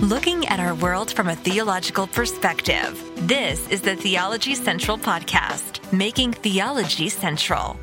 [0.00, 2.98] looking at our world from a theological perspective.
[3.28, 7.78] This is the Theology Central Podcast, making theology central.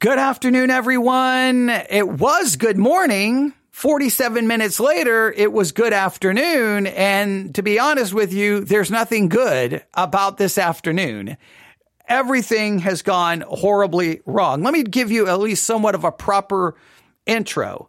[0.00, 1.70] Good afternoon, everyone.
[1.70, 3.52] It was good morning.
[3.70, 6.88] 47 minutes later, it was good afternoon.
[6.88, 11.36] And to be honest with you, there's nothing good about this afternoon.
[12.08, 14.64] Everything has gone horribly wrong.
[14.64, 16.74] Let me give you at least somewhat of a proper
[17.24, 17.88] intro.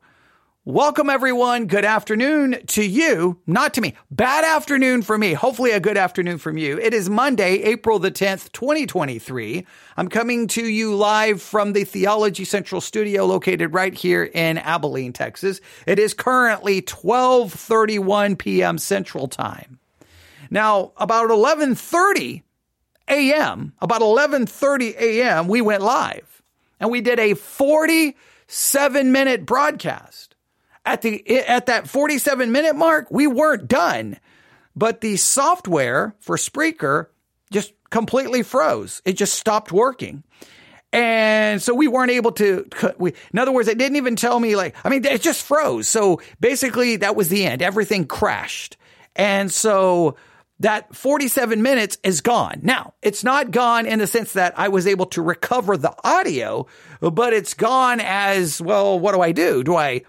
[0.65, 1.65] Welcome, everyone.
[1.65, 3.95] Good afternoon to you, not to me.
[4.09, 5.33] Bad afternoon for me.
[5.33, 6.79] Hopefully, a good afternoon from you.
[6.79, 9.67] It is Monday, April the 10th, 2023.
[9.97, 15.11] I'm coming to you live from the Theology Central studio located right here in Abilene,
[15.11, 15.59] Texas.
[15.85, 18.77] It is currently 12:31 p.m.
[18.77, 19.79] Central Time.
[20.49, 22.41] Now, about 11:30
[23.09, 26.41] a.m., about 11:30 a.m., we went live
[26.79, 30.32] and we did a 47 minute broadcast
[30.85, 34.19] at the at that 47 minute mark, we weren't done.
[34.75, 37.07] But the software for Spreaker
[37.51, 39.01] just completely froze.
[39.05, 40.23] It just stopped working.
[40.91, 42.67] And so we weren't able to,
[42.99, 45.87] we, in other words, it didn't even tell me like, I mean, it just froze.
[45.87, 47.63] So basically that was the end.
[47.63, 48.77] Everything crashed.
[49.15, 50.15] And so
[50.59, 52.59] that 47 minutes is gone.
[52.61, 56.67] Now, it's not gone in the sense that I was able to recover the audio,
[56.99, 59.63] but it's gone as, well, what do I do?
[59.63, 60.03] Do I,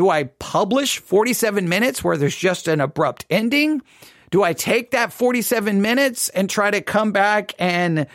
[0.00, 3.82] do I publish 47 minutes where there's just an abrupt ending?
[4.30, 8.06] Do I take that 47 minutes and try to come back and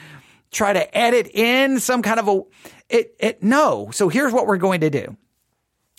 [0.49, 2.41] try to edit in some kind of a
[2.89, 3.89] it it no.
[3.91, 5.15] So here's what we're going to do.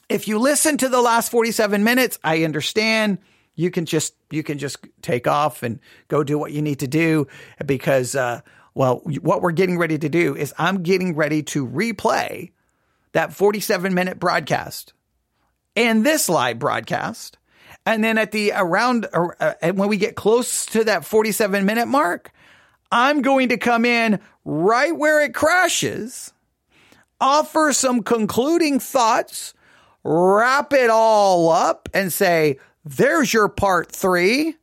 [0.08, 3.18] If you listen to the last 47 minutes, I understand
[3.54, 5.78] you can just you can just take off and
[6.08, 7.28] go do what you need to do
[7.64, 8.40] because uh
[8.74, 12.50] well what we're getting ready to do is I'm getting ready to replay
[13.12, 14.94] that 47 minute broadcast
[15.76, 17.38] in this live broadcast.
[17.84, 21.86] And then at the around, uh, uh when we get close to that 47 minute
[21.86, 22.32] mark,
[22.90, 26.32] I'm going to come in right where it crashes,
[27.20, 29.54] offer some concluding thoughts,
[30.02, 34.56] wrap it all up and say, there's your part three.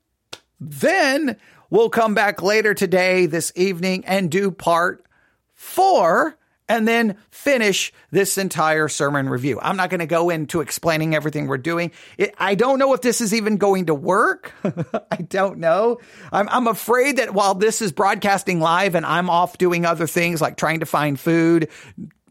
[0.60, 1.38] Then
[1.70, 5.06] we'll come back later today, this evening, and do part
[5.54, 6.38] four
[6.74, 9.60] and then finish this entire sermon review.
[9.62, 11.92] I'm not going to go into explaining everything we're doing.
[12.18, 14.52] It, I don't know if this is even going to work.
[15.12, 16.00] I don't know.
[16.32, 20.42] I'm, I'm afraid that while this is broadcasting live and I'm off doing other things
[20.42, 21.70] like trying to find food,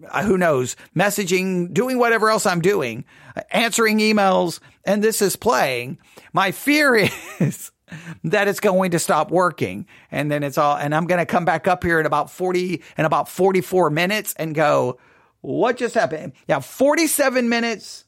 [0.09, 3.05] uh, who knows, messaging, doing whatever else I'm doing,
[3.53, 5.99] answering emails, and this is playing,
[6.33, 6.97] my fear
[7.39, 7.71] is
[8.25, 9.87] that it's going to stop working.
[10.11, 12.83] And then it's all, and I'm going to come back up here in about 40,
[12.97, 14.99] in about 44 minutes and go,
[15.41, 16.33] what just happened?
[16.47, 18.05] Yeah, 47 minutes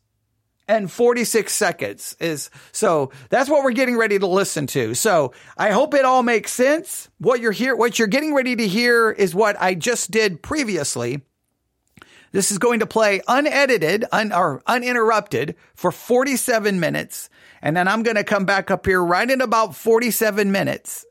[0.66, 4.94] and 46 seconds is so that's what we're getting ready to listen to.
[4.94, 7.10] So I hope it all makes sense.
[7.18, 11.22] What you're here, what you're getting ready to hear is what I just did previously.
[12.34, 17.30] This is going to play unedited un, or uninterrupted for 47 minutes.
[17.62, 21.06] And then I'm going to come back up here right in about 47 minutes,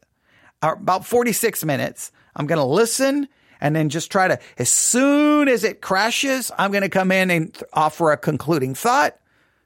[0.61, 2.11] or about 46 minutes.
[2.35, 3.29] I'm going to listen
[3.61, 7.31] and then just try to, as soon as it crashes, I'm going to come in
[7.31, 9.15] and offer a concluding thought,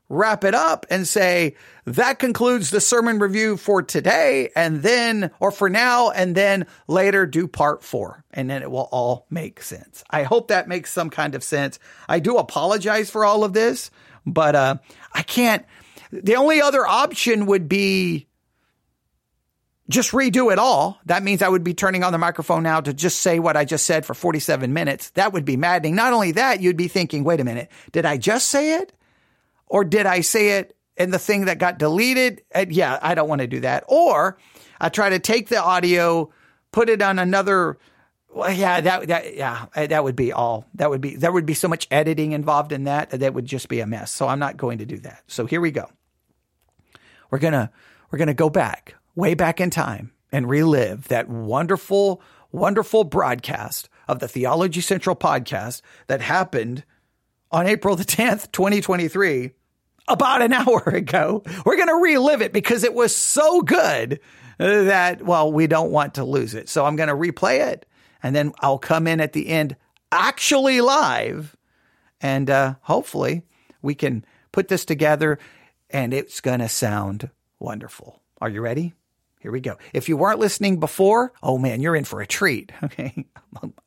[0.09, 4.49] wrap it up and say, that concludes the sermon review for today.
[4.55, 8.23] And then, or for now, and then later do part four.
[8.31, 10.03] And then it will all make sense.
[10.09, 11.79] I hope that makes some kind of sense.
[12.07, 13.91] I do apologize for all of this,
[14.25, 14.77] but, uh,
[15.13, 15.65] I can't,
[16.11, 18.27] the only other option would be
[19.89, 20.99] just redo it all.
[21.05, 23.65] That means I would be turning on the microphone now to just say what I
[23.65, 25.11] just said for 47 minutes.
[25.11, 25.95] That would be maddening.
[25.95, 28.93] Not only that, you'd be thinking, wait a minute, did I just say it?
[29.67, 32.41] Or did I say it in the thing that got deleted?
[32.51, 33.83] And yeah, I don't want to do that.
[33.87, 34.37] Or
[34.79, 36.31] I try to take the audio,
[36.71, 37.77] put it on another
[38.37, 40.65] well, yeah, that that yeah, uh, that would be all.
[40.75, 43.67] That would be there would be so much editing involved in that that would just
[43.67, 44.11] be a mess.
[44.11, 45.23] So I'm not going to do that.
[45.27, 45.89] So here we go.
[47.31, 47.71] We're gonna
[48.11, 52.21] we're gonna go back way back in time and relive that wonderful
[52.51, 56.83] wonderful broadcast of the Theology Central podcast that happened
[57.51, 59.51] on April the 10th, 2023,
[60.07, 61.43] about an hour ago.
[61.65, 64.19] We're going to relive it because it was so good
[64.57, 66.69] that, well, we don't want to lose it.
[66.69, 67.85] So I'm going to replay it
[68.23, 69.75] and then I'll come in at the end
[70.11, 71.55] actually live
[72.21, 73.43] and uh, hopefully
[73.81, 75.37] we can put this together
[75.89, 77.29] and it's going to sound
[77.59, 78.21] wonderful.
[78.41, 78.93] Are you ready?
[79.47, 79.77] Here we go.
[79.93, 82.73] If you weren't listening before, oh man, you're in for a treat.
[82.83, 83.25] Okay.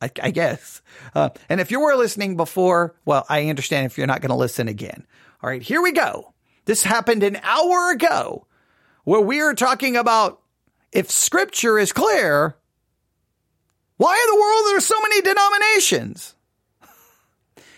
[0.01, 0.81] I, I guess.
[1.13, 4.35] Uh, and if you were listening before, well, I understand if you're not going to
[4.35, 5.05] listen again.
[5.43, 5.61] All right.
[5.61, 6.33] Here we go.
[6.65, 8.47] This happened an hour ago
[9.03, 10.41] where we are talking about
[10.91, 12.57] if scripture is clear,
[13.97, 16.35] why in the world are there so many denominations?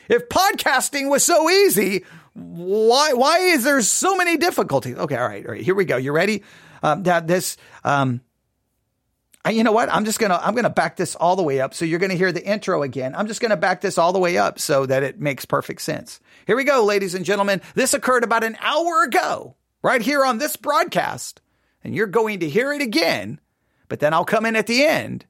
[0.08, 4.96] If podcasting was so easy, why why is there so many difficulties?
[4.98, 5.62] Okay, all right, all right.
[5.62, 5.98] Here we go.
[5.98, 6.44] You ready?
[6.82, 8.22] Um, that this um,
[9.46, 9.92] I, you know what?
[9.92, 11.74] I'm just gonna I'm gonna back this all the way up.
[11.74, 13.14] So you're gonna hear the intro again.
[13.16, 16.20] I'm just gonna back this all the way up so that it makes perfect sense.
[16.48, 17.62] Here we go, ladies and gentlemen.
[17.76, 21.42] This occurred about an hour ago, right here on this broadcast,
[21.84, 23.40] and you're going to hear it again.
[23.90, 25.26] But then I'll come in at the end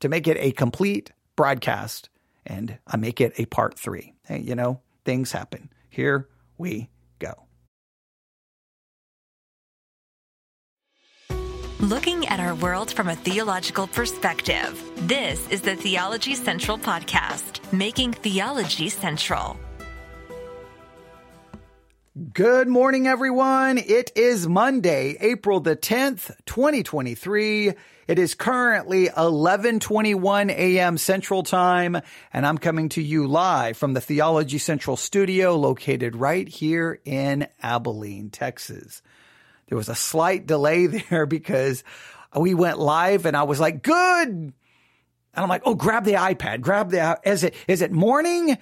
[0.00, 2.10] to make it a complete broadcast,
[2.44, 4.12] and I make it a part three.
[4.26, 5.70] Hey, you know, things happen.
[5.88, 6.28] Here
[6.58, 6.90] we
[11.82, 18.12] Looking at our world from a theological perspective, this is the Theology Central Podcast, making
[18.12, 19.58] theology central.
[22.32, 23.78] Good morning, everyone.
[23.78, 27.72] It is Monday, April the 10th, 2023.
[28.06, 30.96] It is currently 1121 a.m.
[30.96, 32.00] Central Time,
[32.32, 37.48] and I'm coming to you live from the Theology Central studio located right here in
[37.60, 39.02] Abilene, Texas.
[39.72, 41.82] There was a slight delay there because
[42.36, 44.28] we went live and I was like, good.
[44.28, 44.52] And
[45.34, 48.58] I'm like, oh, grab the iPad, grab the, is it, is it morning?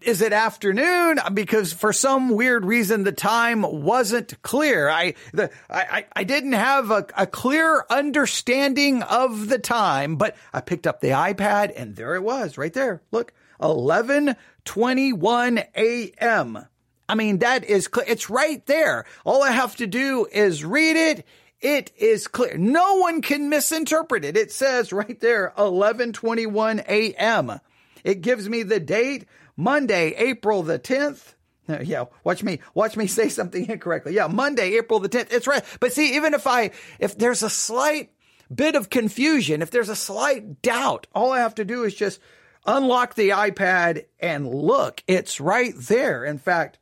[0.00, 1.18] Is it afternoon?
[1.34, 4.88] Because for some weird reason, the time wasn't clear.
[4.88, 10.62] I, the, I, I didn't have a, a clear understanding of the time, but I
[10.62, 13.02] picked up the iPad and there it was right there.
[13.10, 16.68] Look, 1121 a.m.
[17.12, 18.06] I mean, that is clear.
[18.08, 19.04] It's right there.
[19.26, 21.26] All I have to do is read it.
[21.60, 22.56] It is clear.
[22.56, 24.34] No one can misinterpret it.
[24.34, 27.60] It says right there, 1121 a.m.
[28.02, 29.26] It gives me the date,
[29.58, 31.34] Monday, April the 10th.
[31.82, 34.14] Yeah, watch me, watch me say something incorrectly.
[34.14, 35.34] Yeah, Monday, April the 10th.
[35.34, 35.62] It's right.
[35.80, 38.10] But see, even if I, if there's a slight
[38.52, 42.20] bit of confusion, if there's a slight doubt, all I have to do is just
[42.64, 45.04] unlock the iPad and look.
[45.06, 46.24] It's right there.
[46.24, 46.78] In fact,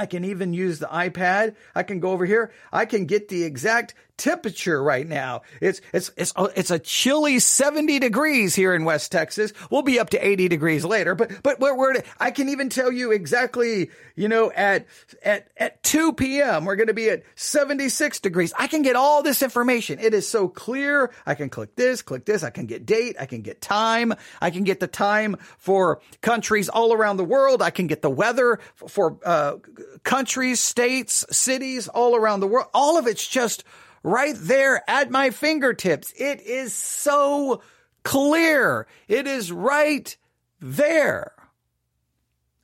[0.00, 1.56] I can even use the iPad.
[1.74, 2.52] I can go over here.
[2.72, 5.40] I can get the exact temperature right now.
[5.60, 9.52] It's it's it's uh, it's a chilly 70 degrees here in West Texas.
[9.70, 12.92] We'll be up to 80 degrees later, but but we're, we're I can even tell
[12.92, 14.86] you exactly, you know, at
[15.24, 16.66] at at 2 p.m.
[16.66, 18.52] we're going to be at 76 degrees.
[18.58, 19.98] I can get all this information.
[19.98, 21.10] It is so clear.
[21.24, 22.44] I can click this, click this.
[22.44, 23.16] I can get date.
[23.18, 24.12] I can get time.
[24.40, 27.62] I can get the time for countries all around the world.
[27.62, 29.56] I can get the weather for uh,
[30.02, 32.66] countries, states, cities all around the world.
[32.74, 33.64] All of it's just
[34.02, 36.12] right there at my fingertips.
[36.16, 37.62] It is so
[38.02, 38.86] clear.
[39.08, 40.16] It is right
[40.60, 41.32] there.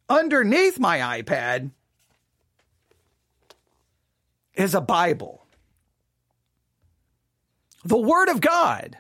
[0.09, 1.71] Underneath my iPad
[4.55, 5.47] is a Bible.
[7.85, 8.97] The Word of God.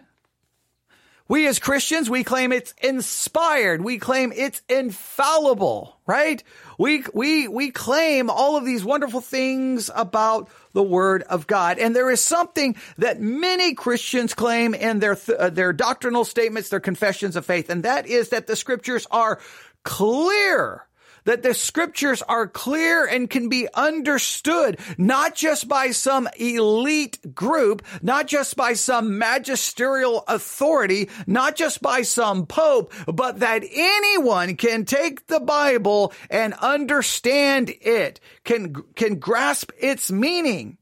[1.28, 3.82] We as Christians, we claim it's inspired.
[3.82, 6.42] We claim it's infallible, right?
[6.78, 11.78] We, we, we claim all of these wonderful things about the word of God.
[11.78, 16.68] And there is something that many Christians claim in their, th- uh, their doctrinal statements,
[16.68, 19.40] their confessions of faith, and that is that the scriptures are
[19.84, 20.86] clear
[21.26, 27.82] that the scriptures are clear and can be understood, not just by some elite group,
[28.02, 34.84] not just by some magisterial authority, not just by some pope, but that anyone can
[34.84, 40.78] take the Bible and understand it, can, can grasp its meaning.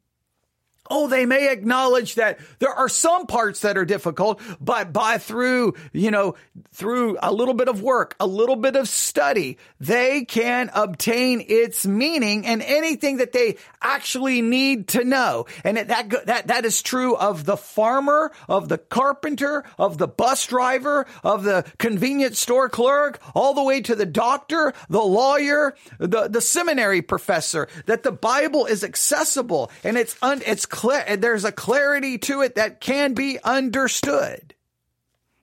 [0.90, 5.74] Oh, they may acknowledge that there are some parts that are difficult, but by through,
[5.92, 6.34] you know,
[6.72, 11.86] through a little bit of work, a little bit of study, they can obtain its
[11.86, 15.46] meaning and anything that they actually need to know.
[15.64, 20.46] And that, that, that is true of the farmer, of the carpenter, of the bus
[20.46, 26.28] driver, of the convenience store clerk, all the way to the doctor, the lawyer, the,
[26.28, 31.52] the seminary professor, that the Bible is accessible and it's, un, it's clear, there's a
[31.52, 34.54] clarity to it that can be understood.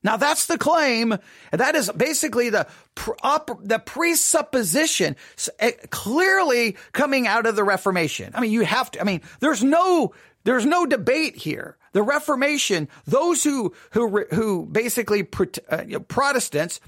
[0.03, 1.17] Now that's the claim.
[1.51, 5.15] That is basically the the presupposition
[5.59, 8.31] eh, clearly coming out of the Reformation.
[8.35, 9.01] I mean, you have to.
[9.01, 11.77] I mean, there's no there's no debate here.
[11.93, 15.27] The Reformation, those who who who basically
[15.69, 16.81] uh, Protestants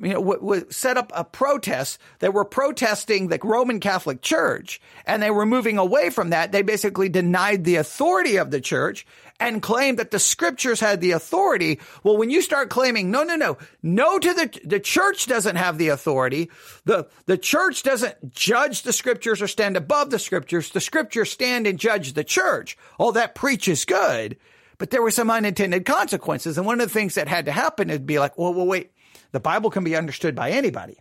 [0.00, 1.98] you know, w- w- set up a protest.
[2.20, 6.52] They were protesting the Roman Catholic Church and they were moving away from that.
[6.52, 9.06] They basically denied the authority of the church
[9.38, 11.80] and claimed that the scriptures had the authority.
[12.02, 15.78] Well, when you start claiming, no, no, no, no to the, the church doesn't have
[15.78, 16.50] the authority.
[16.84, 20.70] The, the church doesn't judge the scriptures or stand above the scriptures.
[20.70, 22.78] The scriptures stand and judge the church.
[22.98, 24.38] All that preaches good.
[24.78, 26.56] But there were some unintended consequences.
[26.56, 28.90] And one of the things that had to happen is be like, well, well, wait
[29.32, 30.98] the Bible can be understood by anybody.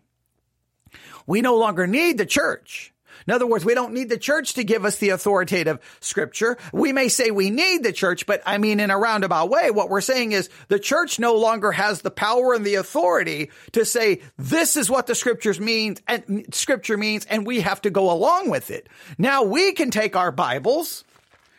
[1.27, 2.93] We no longer need the church.
[3.27, 6.57] In other words, we don't need the church to give us the authoritative scripture.
[6.73, 9.89] We may say we need the church, but I mean, in a roundabout way, what
[9.89, 14.21] we're saying is the church no longer has the power and the authority to say,
[14.37, 18.49] this is what the scriptures means and scripture means, and we have to go along
[18.49, 18.89] with it.
[19.17, 21.03] Now we can take our Bibles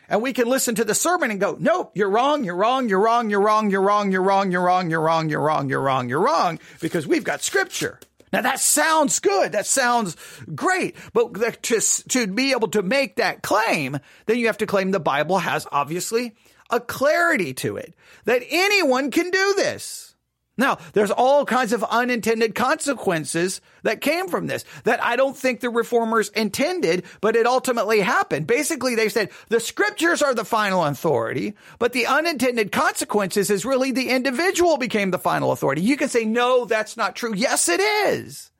[0.09, 2.99] and we can listen to the sermon and go, nope, you're wrong, you're wrong, you're
[2.99, 6.09] wrong, you're wrong, you're wrong, you're wrong, you're wrong, you're wrong, you're wrong, you're wrong,
[6.09, 7.99] you're wrong, because we've got scripture.
[8.33, 9.51] Now that sounds good.
[9.51, 10.17] That sounds
[10.55, 10.95] great.
[11.13, 11.79] But to,
[12.09, 15.67] to be able to make that claim, then you have to claim the Bible has
[15.71, 16.33] obviously
[16.71, 17.93] a clarity to it
[18.25, 20.02] that anyone can do this.
[20.57, 25.59] Now, there's all kinds of unintended consequences that came from this that I don't think
[25.59, 28.45] the reformers intended, but it ultimately happened.
[28.45, 33.91] Basically, they said the scriptures are the final authority, but the unintended consequences is really
[33.91, 35.81] the individual became the final authority.
[35.81, 37.33] You can say, no, that's not true.
[37.33, 38.51] Yes, it is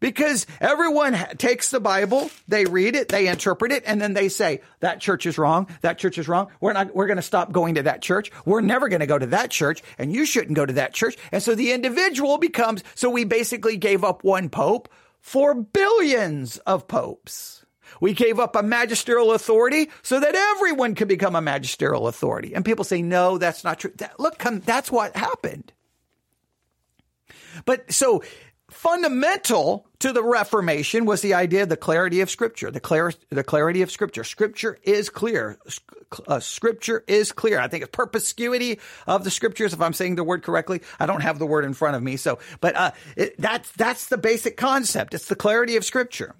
[0.00, 4.62] because everyone takes the Bible, they read it, they interpret it, and then they say,
[4.80, 5.68] that church is wrong.
[5.82, 6.48] That church is wrong.
[6.60, 8.32] We're not, we're going to stop going to that church.
[8.44, 11.16] We're never going to go to that church and you shouldn't go to that church.
[11.30, 14.88] And so the individual becomes, so we basically gave up one pope
[15.20, 17.64] for billions of popes.
[18.00, 22.54] We gave up a magisterial authority so that everyone could become a magisterial authority.
[22.54, 23.92] And people say, no, that's not true.
[23.96, 25.72] That, look, come, that's what happened.
[27.66, 28.22] But so
[28.80, 33.44] fundamental to the Reformation was the idea of the clarity of Scripture, the, clar- the
[33.44, 34.24] clarity of Scripture.
[34.24, 35.58] Scripture is clear.
[36.26, 37.60] Uh, scripture is clear.
[37.60, 40.80] I think it's perspicuity of the Scriptures, if I'm saying the word correctly.
[40.98, 44.06] I don't have the word in front of me, so, but uh, it, that's, that's
[44.06, 45.12] the basic concept.
[45.12, 46.34] It's the clarity of Scripture.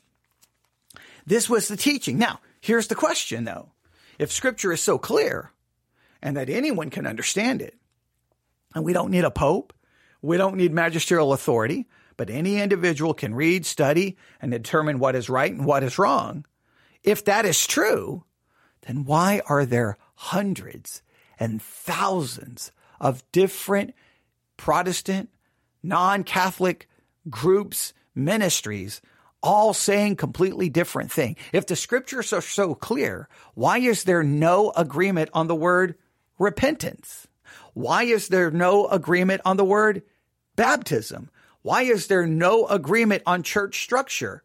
[1.27, 2.17] This was the teaching.
[2.17, 3.73] Now, here's the question, though.
[4.19, 5.53] If Scripture is so clear
[6.23, 7.77] and that anyone can understand it,
[8.75, 9.75] and we don't need a pope,
[10.23, 11.87] we don't need magisterial authority,
[12.17, 16.45] but any individual can read, study, and determine what is right and what is wrong.
[17.03, 18.25] If that is true,
[18.83, 21.03] then why are there hundreds
[21.39, 23.95] and thousands of different
[24.59, 25.31] Protestant,
[25.83, 26.87] non-Catholic
[27.31, 29.00] groups, ministries,
[29.43, 31.37] all saying completely different thing?
[31.53, 35.95] If the scriptures are so clear, why is there no agreement on the word
[36.39, 37.27] repentance?
[37.73, 40.03] Why is there no agreement on the word
[40.61, 41.31] baptism?
[41.62, 44.43] Why is there no agreement on church structure?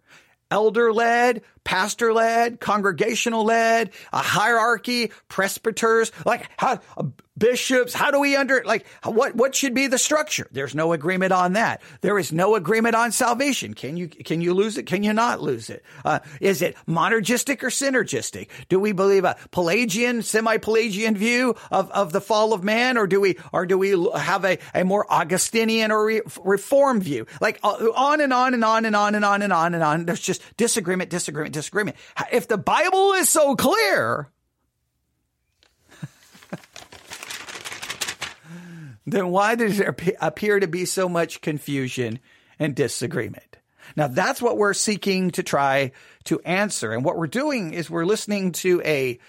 [0.50, 6.80] Elder led, pastor led, congregational led, a hierarchy, presbyters, like how,
[7.38, 7.94] bishops.
[7.94, 10.48] How do we under, like, what, what should be the structure?
[10.52, 11.82] There's no agreement on that.
[12.02, 13.74] There is no agreement on salvation.
[13.74, 14.84] Can you, can you lose it?
[14.86, 15.84] Can you not lose it?
[16.04, 18.48] Uh, is it monergistic or synergistic?
[18.70, 23.20] Do we believe a Pelagian, semi-Pelagian view of, of the fall of man, or do
[23.20, 27.26] we, or do we have a, a more Augustinian or re, reform view?
[27.42, 30.06] Like, uh, on and on and on and on and on and on and on.
[30.06, 31.98] There's just disagreement, disagreement, disagreement.
[32.32, 34.30] If the Bible is so clear,
[39.08, 42.20] then why does there appear to be so much confusion
[42.60, 43.58] and disagreement?
[43.96, 45.92] Now that's what we're seeking to try
[46.26, 46.92] to answer.
[46.92, 49.20] And what we're doing is we're listening to a,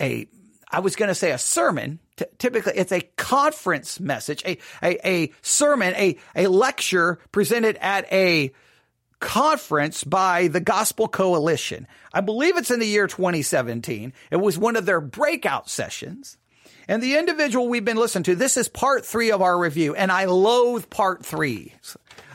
[0.00, 0.26] a,
[0.70, 1.98] I was going to say a sermon.
[2.16, 8.12] T- typically it's a conference message, a, a, a sermon, a, a lecture presented at
[8.12, 8.52] a
[9.22, 11.86] conference by the Gospel Coalition.
[12.12, 14.12] I believe it's in the year 2017.
[14.30, 16.36] It was one of their breakout sessions.
[16.88, 20.10] And the individual we've been listening to, this is part three of our review, and
[20.10, 21.72] I loathe part three.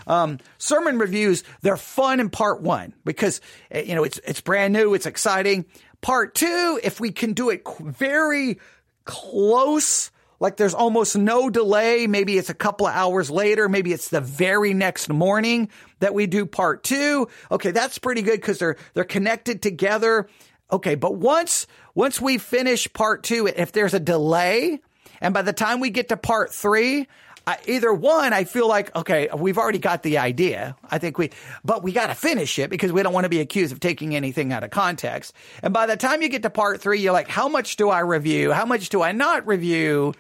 [0.08, 4.74] Um, sermon reviews, they're fun in part one because, eh, you know, it's, it's brand
[4.74, 4.94] new.
[4.94, 5.66] It's exciting.
[6.00, 8.60] Part two, if we can do it very
[9.04, 12.08] close, like there's almost no delay.
[12.08, 13.68] Maybe it's a couple of hours later.
[13.68, 17.28] Maybe it's the very next morning that we do part two.
[17.52, 17.72] Okay.
[17.72, 20.28] That's pretty good because they're, they're connected together.
[20.72, 20.96] Okay.
[20.96, 24.80] But once, once we finish part two, if there's a delay
[25.22, 27.08] and by the time we get to part three,
[27.48, 30.76] I, either one, I feel like, okay, we've already got the idea.
[30.84, 31.32] I think we,
[31.64, 34.18] but we got to finish it because we don't want to be accused of taking
[34.18, 35.34] anything out of context.
[35.64, 38.02] And by the time you get to part three, you're like, how much do I
[38.02, 38.52] review?
[38.52, 40.14] How much do I not review?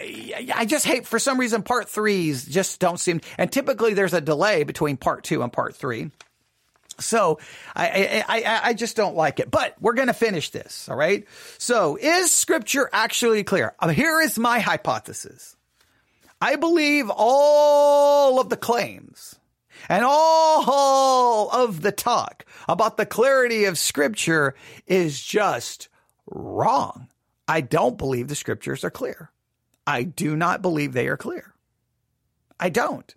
[0.00, 4.20] I, just hate for some reason part threes just don't seem, and typically there's a
[4.20, 6.10] delay between part two and part three.
[7.00, 7.38] So
[7.74, 10.88] I, I, I, just don't like it, but we're going to finish this.
[10.88, 11.26] All right.
[11.58, 13.74] So is scripture actually clear?
[13.78, 15.56] Uh, here is my hypothesis.
[16.40, 19.38] I believe all of the claims
[19.88, 24.54] and all of the talk about the clarity of scripture
[24.86, 25.88] is just
[26.26, 27.08] wrong.
[27.46, 29.30] I don't believe the scriptures are clear.
[29.86, 31.54] I do not believe they are clear.
[32.60, 33.14] I don't.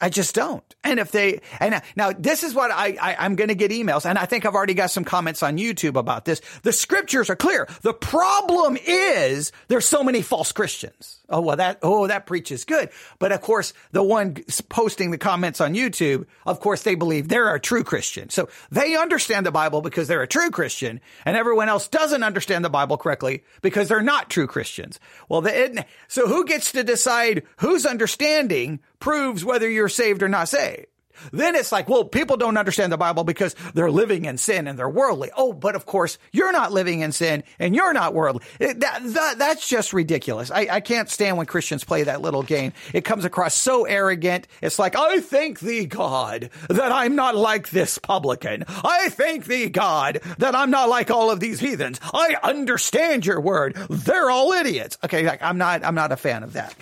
[0.00, 0.74] I just don't.
[0.82, 4.04] And if they, and now this is what I, I am going to get emails,
[4.04, 6.42] and I think I've already got some comments on YouTube about this.
[6.62, 7.66] The scriptures are clear.
[7.80, 11.20] The problem is there's so many false Christians.
[11.34, 12.90] Oh, well, that, oh, that preaches good.
[13.18, 14.36] But of course, the one
[14.68, 18.30] posting the comments on YouTube, of course, they believe they're a true Christian.
[18.30, 22.64] So they understand the Bible because they're a true Christian and everyone else doesn't understand
[22.64, 25.00] the Bible correctly because they're not true Christians.
[25.28, 30.48] Well, the, so who gets to decide whose understanding proves whether you're saved or not
[30.48, 30.86] saved?
[31.32, 34.78] Then it's like, well, people don't understand the Bible because they're living in sin and
[34.78, 35.30] they're worldly.
[35.36, 38.44] Oh, but of course, you're not living in sin and you're not worldly.
[38.60, 40.50] It, that, that, that's just ridiculous.
[40.50, 42.72] I, I can't stand when Christians play that little game.
[42.92, 44.46] It comes across so arrogant.
[44.62, 48.64] It's like, I thank thee, God, that I'm not like this publican.
[48.68, 52.00] I thank thee, God, that I'm not like all of these heathens.
[52.12, 53.76] I understand your word.
[53.88, 54.98] They're all idiots.
[55.04, 56.74] Okay, like, I'm not, I'm not a fan of that.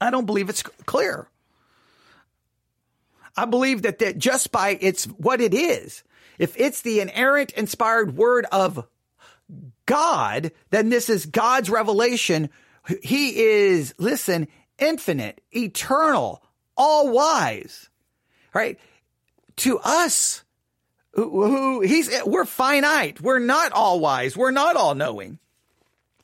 [0.00, 1.28] I don't believe it's clear.
[3.36, 6.02] I believe that, that just by its what it is,
[6.38, 8.86] if it's the inerrant, inspired word of
[9.86, 12.50] God, then this is God's revelation.
[13.02, 16.42] He is, listen, infinite, eternal,
[16.76, 17.88] all wise,
[18.52, 18.78] right?
[19.56, 20.42] To us,
[21.12, 23.20] who, who he's, we're finite.
[23.20, 24.36] We're not all wise.
[24.36, 25.38] We're not all knowing.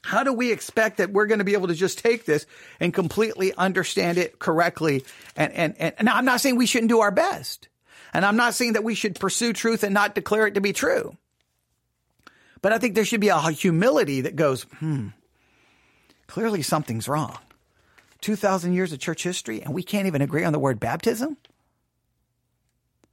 [0.02, 2.44] How do we expect that we're going to be able to just take this
[2.80, 5.04] and completely understand it correctly?
[5.37, 7.68] And, and, and now I'm not saying we shouldn't do our best.
[8.12, 10.73] And I'm not saying that we should pursue truth and not declare it to be
[10.73, 11.16] true.
[12.61, 15.09] But I think there should be a humility that goes, hmm,
[16.26, 17.38] clearly something's wrong.
[18.21, 21.37] 2,000 years of church history and we can't even agree on the word baptism?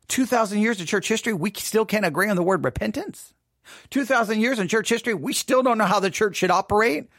[0.08, 3.34] 2,000 years of church history, we still can't agree on the word repentance?
[3.90, 7.10] 2,000 years in church history, we still don't know how the church should operate.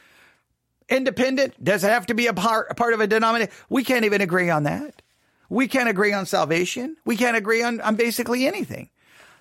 [0.89, 3.53] Independent, does it have to be a part, a part of a denomination?
[3.69, 5.03] We can't even agree on that.
[5.49, 6.97] We can't agree on salvation.
[7.05, 8.91] We can't agree on, on basically anything.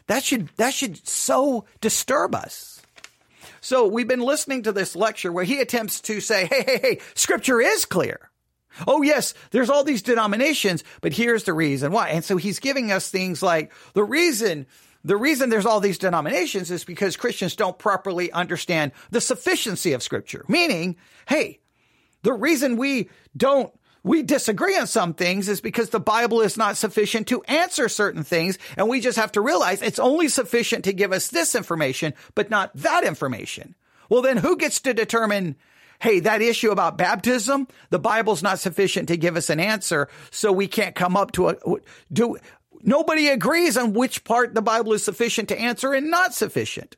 [0.07, 2.81] That should, that should so disturb us.
[3.61, 6.99] So we've been listening to this lecture where he attempts to say, hey, hey, hey,
[7.13, 8.29] scripture is clear.
[8.87, 12.09] Oh, yes, there's all these denominations, but here's the reason why.
[12.09, 14.67] And so he's giving us things like the reason
[15.03, 20.03] the reason there's all these denominations is because Christians don't properly understand the sufficiency of
[20.03, 20.43] scripture.
[20.47, 21.59] Meaning, hey,
[22.23, 26.77] the reason we don't we disagree on some things is because the Bible is not
[26.77, 28.57] sufficient to answer certain things.
[28.77, 32.49] And we just have to realize it's only sufficient to give us this information, but
[32.49, 33.75] not that information.
[34.09, 35.57] Well, then who gets to determine,
[35.99, 40.07] hey, that issue about baptism, the Bible's not sufficient to give us an answer.
[40.31, 41.55] So we can't come up to a,
[42.11, 42.37] do,
[42.83, 46.95] Nobody agrees on which part the Bible is sufficient to answer and not sufficient.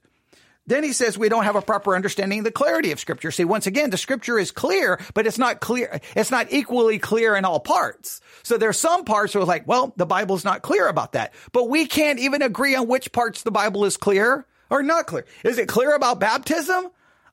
[0.68, 3.32] Then he says we don't have a proper understanding of the clarity of scripture.
[3.32, 6.00] See, once again, the scripture is clear, but it's not clear.
[6.16, 8.22] It's not equally clear in all parts.
[8.44, 11.88] So there's some parts where like, well, the Bible's not clear about that, but we
[11.88, 15.26] can't even agree on which parts the Bible is clear or not clear.
[15.44, 16.90] Is it clear about baptism?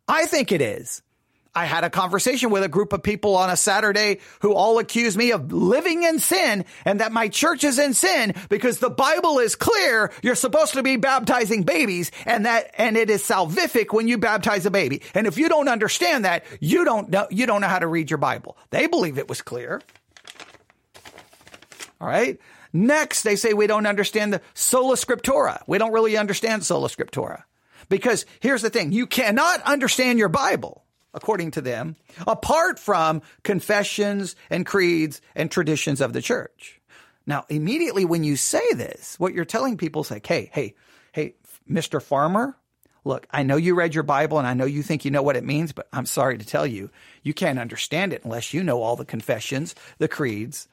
[0.08, 1.02] I think it is.
[1.58, 5.18] I had a conversation with a group of people on a Saturday who all accused
[5.18, 9.40] me of living in sin and that my church is in sin because the Bible
[9.40, 10.12] is clear.
[10.22, 14.66] You're supposed to be baptizing babies and that, and it is salvific when you baptize
[14.66, 15.02] a baby.
[15.14, 18.08] And if you don't understand that, you don't know, you don't know how to read
[18.08, 18.56] your Bible.
[18.70, 19.82] They believe it was clear.
[22.00, 22.38] All right.
[22.72, 25.60] Next, they say we don't understand the sola scriptura.
[25.66, 27.42] We don't really understand sola scriptura
[27.88, 28.92] because here's the thing.
[28.92, 36.00] You cannot understand your Bible according to them, apart from confessions and creeds and traditions
[36.00, 36.80] of the church.
[37.26, 40.74] Now, immediately when you say this, what you're telling people is like, hey, hey,
[41.12, 41.34] hey,
[41.70, 42.00] Mr.
[42.02, 42.56] Farmer,
[43.04, 45.36] look, I know you read your Bible and I know you think you know what
[45.36, 46.90] it means, but I'm sorry to tell you,
[47.22, 50.68] you can't understand it unless you know all the confessions, the creeds,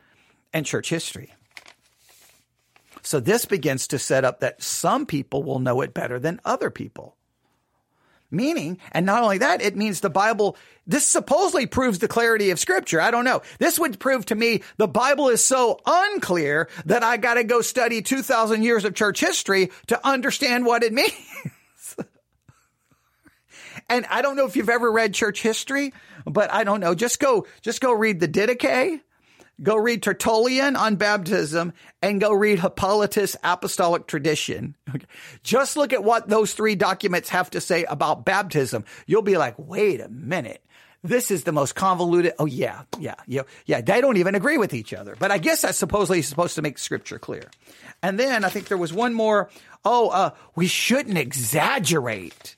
[0.53, 1.33] and church history.
[3.01, 6.69] So this begins to set up that some people will know it better than other
[6.69, 7.15] people.
[8.31, 10.57] Meaning, and not only that, it means the Bible,
[10.87, 12.99] this supposedly proves the clarity of scripture.
[12.99, 13.41] I don't know.
[13.59, 17.61] This would prove to me the Bible is so unclear that I got to go
[17.61, 21.11] study 2000 years of church history to understand what it means.
[23.89, 25.93] And I don't know if you've ever read church history,
[26.25, 26.95] but I don't know.
[26.95, 29.01] Just go, just go read the Didache,
[29.61, 34.75] go read Tertullian on baptism, and go read Hippolytus Apostolic Tradition.
[34.93, 35.05] Okay.
[35.43, 38.85] Just look at what those three documents have to say about baptism.
[39.05, 40.61] You'll be like, wait a minute.
[41.03, 42.33] This is the most convoluted.
[42.39, 43.81] Oh yeah, yeah, yeah, yeah.
[43.81, 45.15] They don't even agree with each other.
[45.17, 47.43] But I guess that's supposedly supposed to make scripture clear.
[48.01, 49.51] And then I think there was one more.
[49.83, 52.55] Oh, uh, we shouldn't exaggerate.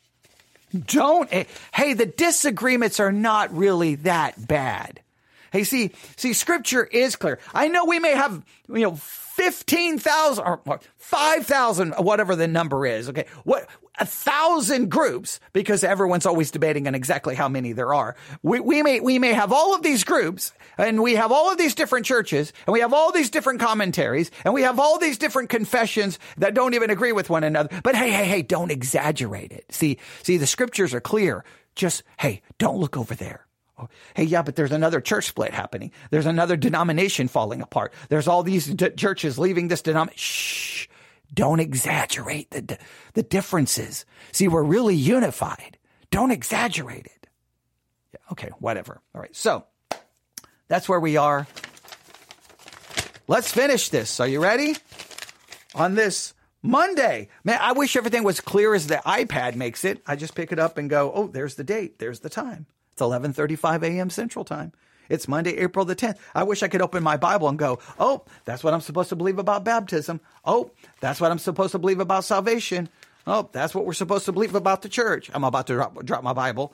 [0.73, 1.27] Don't.
[1.31, 5.01] Eh, hey, the disagreements are not really that bad.
[5.57, 7.39] Hey, see, see, scripture is clear.
[7.51, 13.09] I know we may have, you know, 15,000 or 5,000, whatever the number is.
[13.09, 13.25] Okay.
[13.43, 13.67] What,
[13.97, 18.15] a thousand groups because everyone's always debating on exactly how many there are.
[18.43, 21.57] We, we may, we may have all of these groups and we have all of
[21.57, 25.17] these different churches and we have all these different commentaries and we have all these
[25.17, 27.81] different confessions that don't even agree with one another.
[27.81, 29.65] But hey, hey, hey, don't exaggerate it.
[29.71, 31.43] See, see, the scriptures are clear.
[31.73, 33.46] Just, hey, don't look over there.
[34.15, 35.91] Hey, yeah, but there's another church split happening.
[36.09, 37.93] There's another denomination falling apart.
[38.09, 40.17] There's all these d- churches leaving this denomination.
[40.17, 40.87] Shh.
[41.33, 42.77] Don't exaggerate the,
[43.13, 44.05] the differences.
[44.31, 45.77] See, we're really unified.
[46.09, 47.27] Don't exaggerate it.
[48.13, 49.01] Yeah, okay, whatever.
[49.13, 49.35] All right.
[49.35, 49.65] So
[50.67, 51.45] that's where we are.
[53.27, 54.19] Let's finish this.
[54.19, 54.75] Are you ready?
[55.75, 57.27] On this Monday.
[57.43, 60.01] Man, I wish everything was clear as the iPad makes it.
[60.07, 61.99] I just pick it up and go, "Oh, there's the date.
[61.99, 62.65] There's the time."
[62.97, 64.09] It's 11:35 a.m.
[64.09, 64.71] Central Time.
[65.07, 66.17] It's Monday, April the 10th.
[66.33, 69.15] I wish I could open my Bible and go, "Oh, that's what I'm supposed to
[69.15, 70.19] believe about baptism.
[70.43, 72.89] Oh, that's what I'm supposed to believe about salvation.
[73.27, 75.29] Oh, that's what we're supposed to believe about the church.
[75.31, 76.73] I'm about to drop, drop my Bible.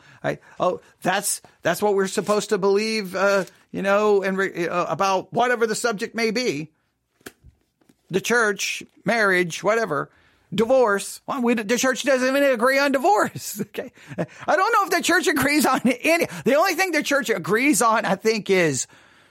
[0.62, 3.15] Oh, that's that's what we're supposed to believe.
[3.15, 6.71] Uh, you know, and re- uh, about whatever the subject may be,
[8.09, 10.09] the church, marriage, whatever
[10.55, 11.21] divorce.
[11.25, 13.61] Well, we, the church doesn't even agree on divorce.
[13.73, 13.91] Okay.
[14.17, 16.27] I don't know if the church agrees on any.
[16.45, 18.87] The only thing the church agrees on, I think, is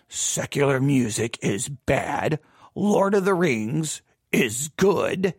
[0.08, 2.40] secular music is bad.
[2.74, 5.34] Lord of the Rings is good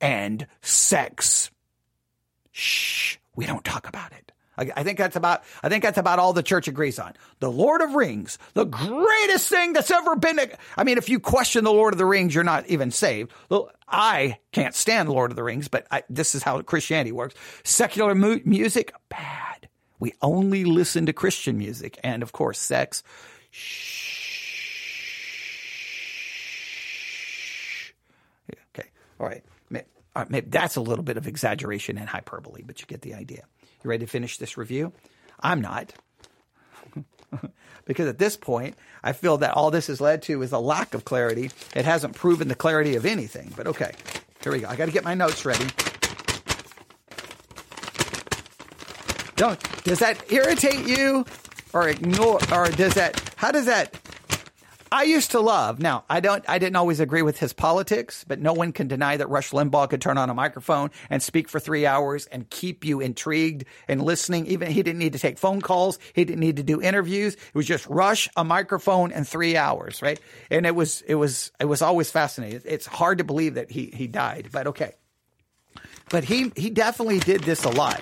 [0.00, 1.50] and sex.
[2.52, 3.16] Shh.
[3.36, 4.32] We don't talk about it.
[4.58, 7.14] I think that's about, I think that's about all the church agrees on.
[7.38, 10.40] The Lord of Rings, the greatest thing that's ever been.
[10.76, 13.32] I mean, if you question the Lord of the Rings, you're not even saved.
[13.86, 17.34] I can't stand Lord of the Rings, but I, this is how Christianity works.
[17.62, 19.68] Secular mu- music, bad.
[20.00, 21.98] We only listen to Christian music.
[22.02, 23.02] And of course, sex.
[23.50, 24.16] Shh.
[28.76, 28.88] Okay.
[29.20, 29.42] All right.
[30.16, 30.30] All right.
[30.30, 33.44] Maybe that's a little bit of exaggeration and hyperbole, but you get the idea.
[33.82, 34.92] You ready to finish this review?
[35.40, 35.92] I'm not.
[37.84, 40.94] because at this point, I feel that all this has led to is a lack
[40.94, 41.50] of clarity.
[41.74, 43.52] It hasn't proven the clarity of anything.
[43.56, 43.92] But okay,
[44.42, 44.68] here we go.
[44.68, 45.66] I got to get my notes ready.
[49.36, 51.24] Don't, does that irritate you
[51.72, 53.94] or ignore, or does that, how does that
[54.90, 55.80] I used to love.
[55.80, 59.16] Now, I don't I didn't always agree with his politics, but no one can deny
[59.16, 62.84] that Rush Limbaugh could turn on a microphone and speak for 3 hours and keep
[62.84, 64.46] you intrigued and listening.
[64.46, 67.34] Even he didn't need to take phone calls, he didn't need to do interviews.
[67.34, 70.20] It was just Rush, a microphone and 3 hours, right?
[70.50, 72.62] And it was it was it was always fascinating.
[72.64, 74.94] It's hard to believe that he he died, but okay.
[76.10, 78.00] But he he definitely did this a lot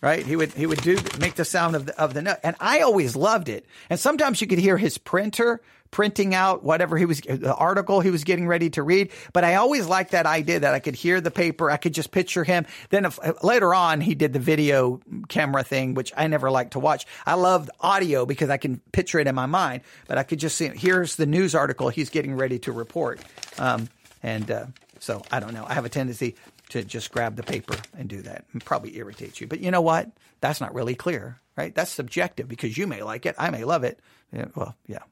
[0.00, 0.24] right?
[0.24, 2.80] He would he would do make the sound of the of the note, and I
[2.80, 3.66] always loved it.
[3.88, 5.60] And sometimes you could hear his printer
[5.90, 9.10] printing out whatever he was the article he was getting ready to read.
[9.32, 12.12] But I always liked that idea that I could hear the paper, I could just
[12.12, 12.66] picture him.
[12.90, 16.78] Then if, later on, he did the video camera thing, which I never liked to
[16.78, 17.06] watch.
[17.26, 20.56] I loved audio because I can picture it in my mind, but I could just
[20.56, 23.20] see here's the news article he's getting ready to report.
[23.58, 23.88] Um,
[24.22, 24.66] and uh,
[25.00, 25.64] so I don't know.
[25.66, 26.36] I have a tendency
[26.70, 28.44] to just grab the paper and do that.
[28.54, 29.46] It probably irritates you.
[29.46, 30.10] But you know what?
[30.40, 31.74] That's not really clear, right?
[31.74, 33.34] That's subjective because you may like it.
[33.38, 34.00] I may love it.
[34.32, 35.02] Yeah, well, yeah.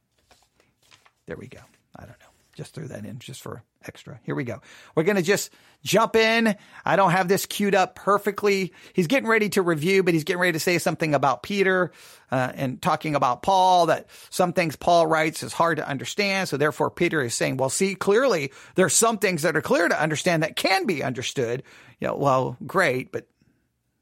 [1.26, 1.60] There we go.
[1.96, 2.27] I don't know.
[2.58, 4.18] Just threw that in just for extra.
[4.24, 4.60] Here we go.
[4.96, 5.52] We're going to just
[5.84, 6.56] jump in.
[6.84, 8.72] I don't have this queued up perfectly.
[8.94, 11.92] He's getting ready to review, but he's getting ready to say something about Peter
[12.32, 16.48] uh, and talking about Paul that some things Paul writes is hard to understand.
[16.48, 20.02] So therefore, Peter is saying, well, see, clearly there's some things that are clear to
[20.02, 21.62] understand that can be understood.
[22.00, 23.28] Yeah, well, great, but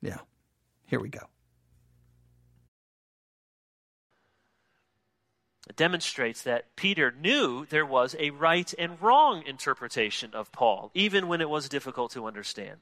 [0.00, 0.20] yeah,
[0.86, 1.20] here we go.
[5.74, 11.40] Demonstrates that Peter knew there was a right and wrong interpretation of Paul, even when
[11.40, 12.79] it was difficult to understand.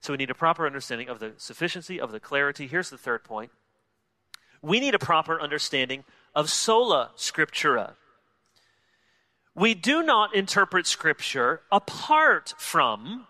[0.00, 2.68] So we need a proper understanding of the sufficiency, of the clarity.
[2.68, 3.50] Here's the third point.
[4.62, 7.94] We need a proper understanding of sola scriptura.
[9.54, 13.26] We do not interpret scripture apart from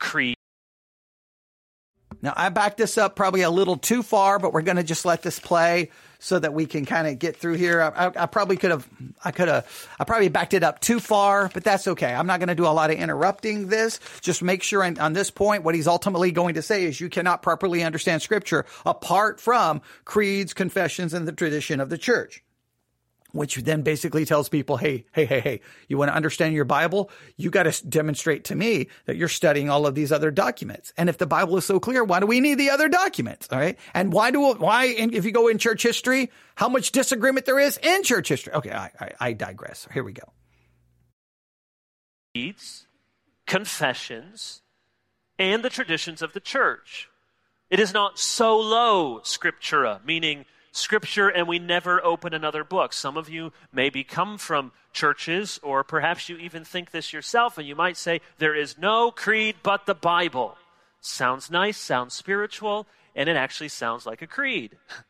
[0.00, 0.36] creed
[2.22, 5.04] Now, I backed this up probably a little too far, but we're going to just
[5.04, 7.80] let this play so that we can kind of get through here.
[7.80, 8.86] I, I, I probably could have,
[9.24, 12.12] I could have, I probably backed it up too far, but that's okay.
[12.12, 14.00] I'm not going to do a lot of interrupting this.
[14.20, 17.08] Just make sure on, on this point, what he's ultimately going to say is you
[17.08, 22.42] cannot properly understand scripture apart from creeds, confessions, and the tradition of the church
[23.32, 27.10] which then basically tells people, hey, hey, hey, hey, you want to understand your Bible?
[27.36, 30.92] You got to demonstrate to me that you're studying all of these other documents.
[30.96, 33.48] And if the Bible is so clear, why do we need the other documents?
[33.50, 33.78] All right.
[33.94, 37.78] And why do, why, if you go in church history, how much disagreement there is
[37.82, 38.52] in church history?
[38.54, 38.72] Okay.
[38.72, 39.86] I, I, I digress.
[39.92, 40.32] Here we go.
[42.34, 42.86] Creeds,
[43.46, 44.62] confessions,
[45.38, 47.08] and the traditions of the church.
[47.70, 52.92] It is not solo scriptura, meaning Scripture and we never open another book.
[52.92, 57.66] Some of you maybe come from churches, or perhaps you even think this yourself, and
[57.66, 60.56] you might say, There is no creed but the Bible.
[61.00, 64.76] Sounds nice, sounds spiritual, and it actually sounds like a creed.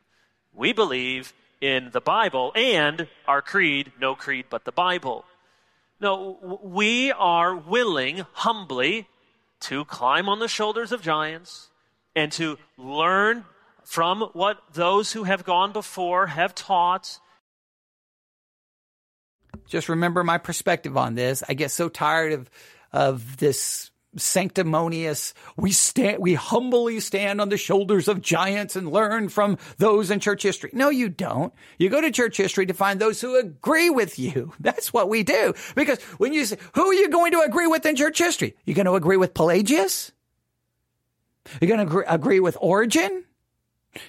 [0.53, 5.23] We believe in the Bible and our creed, no creed but the Bible.
[6.01, 9.07] No, we are willing humbly
[9.61, 11.69] to climb on the shoulders of giants
[12.15, 13.45] and to learn
[13.83, 17.19] from what those who have gone before have taught.
[19.67, 21.43] Just remember my perspective on this.
[21.47, 22.49] I get so tired of
[22.93, 29.29] of this sanctimonious we stand we humbly stand on the shoulders of giants and learn
[29.29, 30.69] from those in church history.
[30.73, 31.53] No you don't.
[31.77, 34.53] You go to church history to find those who agree with you.
[34.59, 35.53] That's what we do.
[35.75, 38.55] Because when you say who are you going to agree with in church history?
[38.65, 40.11] You're going to agree with pelagius?
[41.59, 43.23] You're going to agree, agree with origen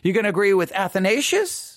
[0.03, 1.72] you're going to agree with Athanasius?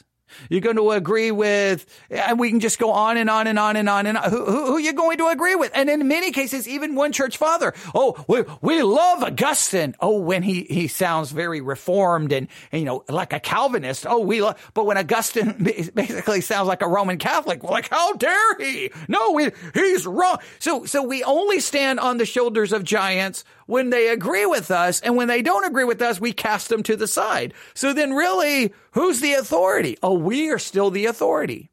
[0.49, 3.75] You're going to agree with, and we can just go on and on and on
[3.75, 4.29] and on and on.
[4.29, 5.71] Who, who, who are you going to agree with?
[5.73, 7.73] And in many cases, even one church father.
[7.93, 9.95] Oh, we, we love Augustine.
[9.99, 14.05] Oh, when he, he sounds very reformed and, and, you know, like a Calvinist.
[14.07, 15.55] Oh, we love, but when Augustine
[15.93, 18.91] basically sounds like a Roman Catholic, we're like, how dare he?
[19.07, 20.37] No, we, he's wrong.
[20.59, 25.01] So, so we only stand on the shoulders of giants when they agree with us.
[25.01, 27.53] And when they don't agree with us, we cast them to the side.
[27.73, 29.97] So then really, who's the authority?
[30.01, 31.69] Oh, we are still the authority.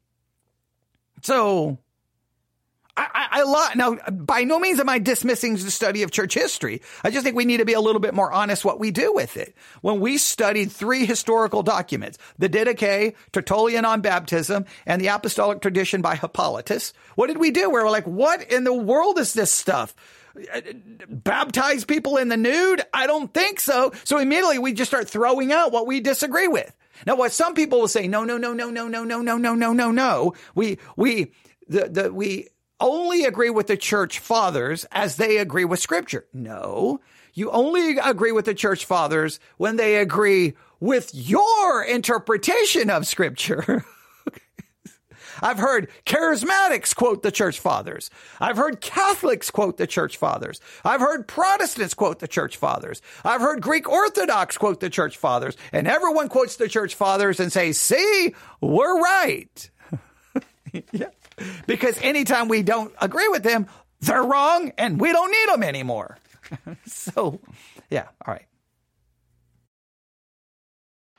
[1.23, 1.79] So
[2.95, 3.95] I, I, I lot now.
[4.11, 6.81] By no means am I dismissing the study of church history.
[7.03, 9.13] I just think we need to be a little bit more honest what we do
[9.13, 9.55] with it.
[9.81, 16.01] When we studied three historical documents, the Didache, Tertullian on baptism, and the apostolic tradition
[16.01, 17.69] by Hippolytus, what did we do?
[17.69, 19.95] We were like, what in the world is this stuff?
[21.07, 22.81] baptize people in the nude?
[22.91, 23.91] I don't think so.
[24.03, 26.73] So immediately we just start throwing out what we disagree with.
[27.05, 29.53] Now, what some people will say, no, no, no, no, no, no, no, no, no,
[29.53, 30.33] no, no, no.
[30.55, 31.31] We, we,
[31.67, 36.25] the, the, we only agree with the church fathers as they agree with scripture.
[36.33, 36.99] No,
[37.33, 43.85] you only agree with the church fathers when they agree with your interpretation of scripture.
[45.41, 48.09] I've heard charismatics quote the church fathers.
[48.39, 50.61] I've heard Catholics quote the church fathers.
[50.83, 53.01] I've heard Protestants quote the church fathers.
[53.23, 55.57] I've heard Greek Orthodox quote the church fathers.
[55.71, 59.69] And everyone quotes the church fathers and say, see, we're right.
[60.91, 61.09] yeah.
[61.65, 63.67] Because anytime we don't agree with them,
[64.01, 66.17] they're wrong and we don't need them anymore.
[66.85, 67.39] so,
[67.89, 68.45] yeah, all right.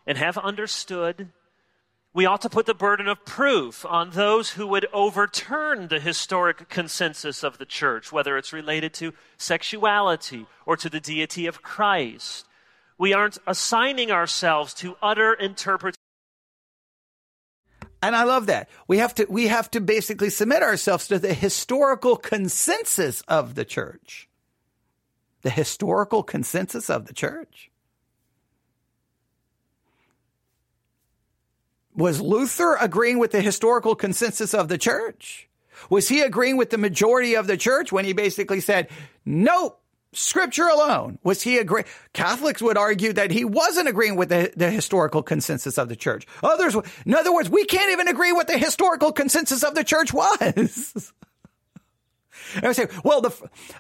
[0.07, 1.31] And have understood
[2.15, 6.69] we ought to put the burden of proof on those who would overturn the historic
[6.69, 12.47] consensus of the church, whether it's related to sexuality or to the deity of Christ.
[12.97, 15.99] We aren't assigning ourselves to utter interpretation.
[18.01, 18.69] And I love that.
[18.87, 23.65] We have to we have to basically submit ourselves to the historical consensus of the
[23.65, 24.29] church.
[25.43, 27.73] The historical consensus of the church.
[31.95, 35.49] Was Luther agreeing with the historical consensus of the church?
[35.91, 38.89] Was he agreeing with the majority of the church when he basically said,
[39.25, 39.81] nope,
[40.13, 41.19] scripture alone?
[41.23, 41.85] Was he agree?
[42.13, 46.27] Catholics would argue that he wasn't agreeing with the, the historical consensus of the church.
[46.43, 46.77] Others,
[47.07, 51.13] in other words, we can't even agree what the historical consensus of the church was.
[52.57, 53.31] And I say, well, the,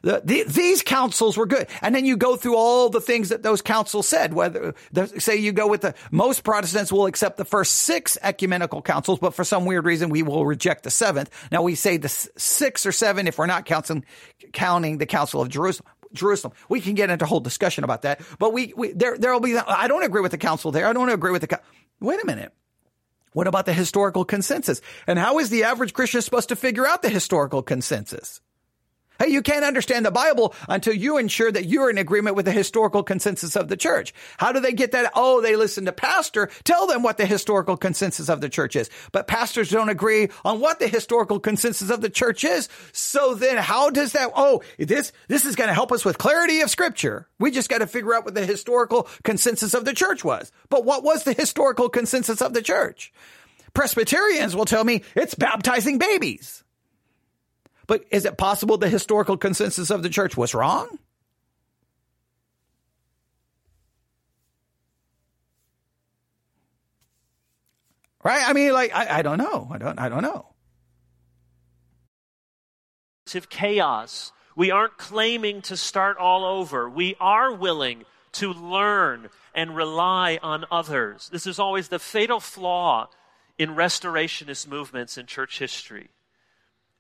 [0.02, 1.66] the, the, these councils were good.
[1.82, 5.36] And then you go through all the things that those councils said, whether, the, say
[5.36, 9.44] you go with the, most Protestants will accept the first six ecumenical councils, but for
[9.44, 11.30] some weird reason, we will reject the seventh.
[11.50, 14.04] Now we say the six or seven if we're not counting,
[14.52, 15.88] counting the Council of Jerusalem.
[16.12, 16.54] Jerusalem.
[16.68, 19.40] We can get into a whole discussion about that, but we, we there there will
[19.40, 19.58] be.
[19.58, 20.86] I don't agree with the council there.
[20.86, 21.60] I don't agree with the.
[22.00, 22.52] Wait a minute.
[23.32, 24.80] What about the historical consensus?
[25.08, 28.40] And how is the average Christian supposed to figure out the historical consensus?
[29.18, 32.52] Hey, you can't understand the Bible until you ensure that you're in agreement with the
[32.52, 34.12] historical consensus of the church.
[34.38, 35.12] How do they get that?
[35.14, 36.50] Oh, they listen to pastor.
[36.64, 38.90] Tell them what the historical consensus of the church is.
[39.12, 42.68] But pastors don't agree on what the historical consensus of the church is.
[42.90, 44.32] So then how does that?
[44.34, 47.28] Oh, this, this is going to help us with clarity of scripture.
[47.38, 50.50] We just got to figure out what the historical consensus of the church was.
[50.70, 53.12] But what was the historical consensus of the church?
[53.74, 56.63] Presbyterians will tell me it's baptizing babies.
[57.86, 60.98] But is it possible the historical consensus of the church was wrong?
[68.22, 68.42] Right?
[68.48, 69.68] I mean, like, I, I don't know.
[69.70, 70.46] I don't, I don't know.
[73.50, 74.32] Chaos.
[74.56, 76.88] We aren't claiming to start all over.
[76.88, 81.28] We are willing to learn and rely on others.
[81.32, 83.08] This is always the fatal flaw
[83.58, 86.10] in restorationist movements in church history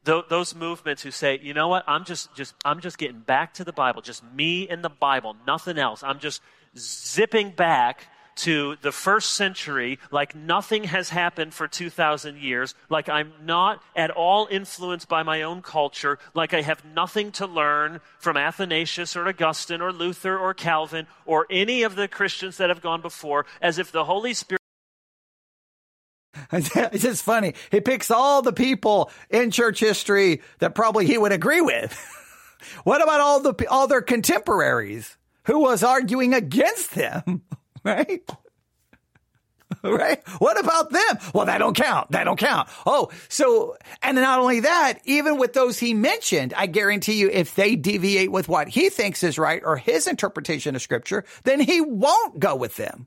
[0.04, 3.64] those movements who say, you know what, I'm just, just, I'm just getting back to
[3.64, 6.02] the Bible, just me and the Bible, nothing else.
[6.02, 6.42] I'm just
[6.76, 13.32] zipping back to the first century like nothing has happened for 2,000 years, like I'm
[13.42, 18.36] not at all influenced by my own culture, like I have nothing to learn from
[18.36, 23.00] Athanasius or Augustine or Luther or Calvin or any of the Christians that have gone
[23.00, 24.60] before, as if the Holy Spirit
[26.52, 27.54] it's just funny.
[27.70, 31.92] He picks all the people in church history that probably he would agree with.
[32.84, 37.42] what about all the all their contemporaries who was arguing against them?
[37.84, 38.28] right?
[39.82, 40.26] right?
[40.38, 41.18] What about them?
[41.32, 42.10] Well, that don't count.
[42.12, 42.68] That don't count.
[42.86, 47.54] Oh, so, and not only that, even with those he mentioned, I guarantee you, if
[47.54, 51.80] they deviate with what he thinks is right or his interpretation of scripture, then he
[51.80, 53.06] won't go with them.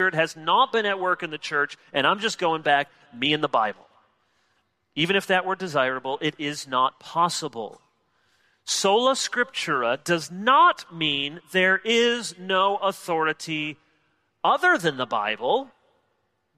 [0.00, 3.34] Spirit has not been at work in the church, and I'm just going back, me
[3.34, 3.86] and the Bible.
[4.94, 7.82] Even if that were desirable, it is not possible.
[8.64, 13.76] Sola Scriptura does not mean there is no authority
[14.42, 15.70] other than the Bible.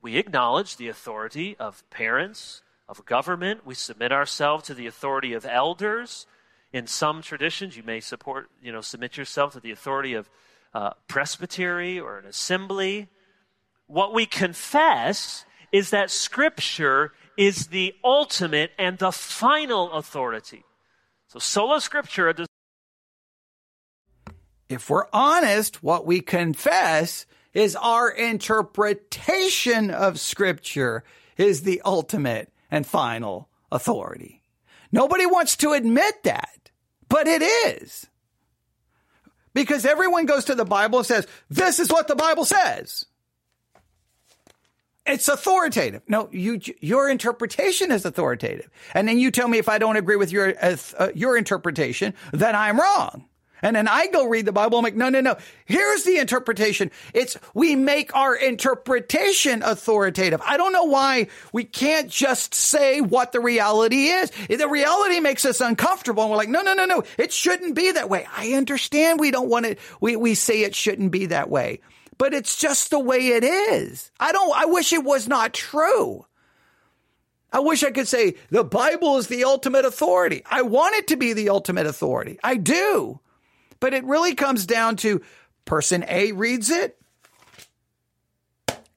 [0.01, 3.67] We acknowledge the authority of parents, of government.
[3.67, 6.29] We submit ourselves to the authority of elders.
[6.73, 10.31] In some traditions, you may support, you know, submit yourself to the authority of
[10.73, 13.09] uh, presbytery or an assembly.
[13.93, 20.65] What we confess is that Scripture is the ultimate and the final authority.
[21.27, 22.47] So, sola scriptura does.
[24.71, 31.05] If we're honest, what we confess is our interpretation of Scripture
[31.37, 34.41] is the ultimate and final authority.
[34.91, 36.71] Nobody wants to admit that,
[37.11, 38.07] but it is.
[39.53, 43.05] Because everyone goes to the Bible and says, this is what the Bible says.
[45.05, 46.03] It's authoritative.
[46.07, 48.71] No, you, your interpretation is authoritative.
[48.95, 52.15] And then you tell me if I don't agree with your, uh, uh, your interpretation,
[52.33, 53.27] then I'm wrong.
[53.63, 54.79] And then I go read the Bible.
[54.79, 55.37] I'm like, no, no, no.
[55.65, 56.91] Here's the interpretation.
[57.15, 60.41] It's we make our interpretation authoritative.
[60.45, 64.31] I don't know why we can't just say what the reality is.
[64.49, 66.25] The reality makes us uncomfortable.
[66.25, 67.05] And we're like, no, no, no, no.
[67.17, 68.27] It shouldn't be that way.
[68.37, 69.79] I understand we don't want it.
[70.01, 71.81] We, we say it shouldn't be that way
[72.23, 74.13] but it's just the way it is.
[74.21, 76.25] I don't, I wish it was not true.
[77.53, 80.45] I wish I could say the Bible is the ultimate authority.
[80.49, 82.39] I want it to be the ultimate authority.
[82.45, 83.19] I do.
[83.81, 85.21] But it really comes down to
[85.65, 86.97] person A reads it.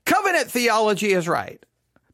[0.06, 1.66] Covenant theology is right.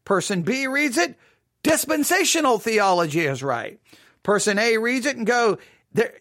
[0.06, 1.18] Person B reads it.
[1.62, 3.78] Dispensational theology is right.
[4.22, 5.58] Person A reads it and go,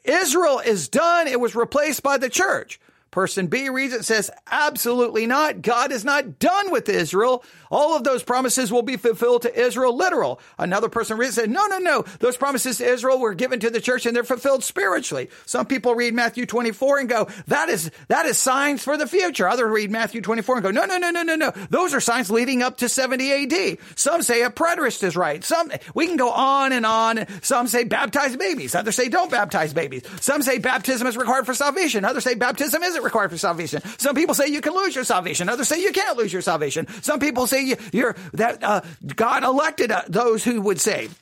[0.03, 1.27] Israel is done.
[1.29, 2.77] It was replaced by the church.
[3.11, 5.61] Person B reads it says, absolutely not.
[5.61, 7.43] God is not done with Israel.
[7.71, 10.39] All of those promises will be fulfilled to Israel literal.
[10.59, 12.03] Another person reads said, no, no, no.
[12.19, 15.29] Those promises to Israel were given to the church and they're fulfilled spiritually.
[15.45, 19.47] Some people read Matthew 24 and go, that is, that is signs for the future.
[19.47, 21.51] Others read Matthew 24 and go, no, no, no, no, no, no.
[21.69, 23.77] Those are signs leading up to 70 AD.
[23.95, 25.43] Some say a preterist is right.
[25.43, 27.25] Some, we can go on and on.
[27.41, 28.75] Some say baptize babies.
[28.75, 30.03] Others say don't baptize babies.
[30.19, 32.03] Some say baptism is required for salvation.
[32.03, 33.81] Others say baptism isn't required for salvation.
[33.97, 35.49] Some people say you can lose your salvation.
[35.49, 36.87] Others say you can't lose your salvation.
[37.01, 38.81] Some people say you, are that uh,
[39.15, 41.17] God elected uh, those who would save.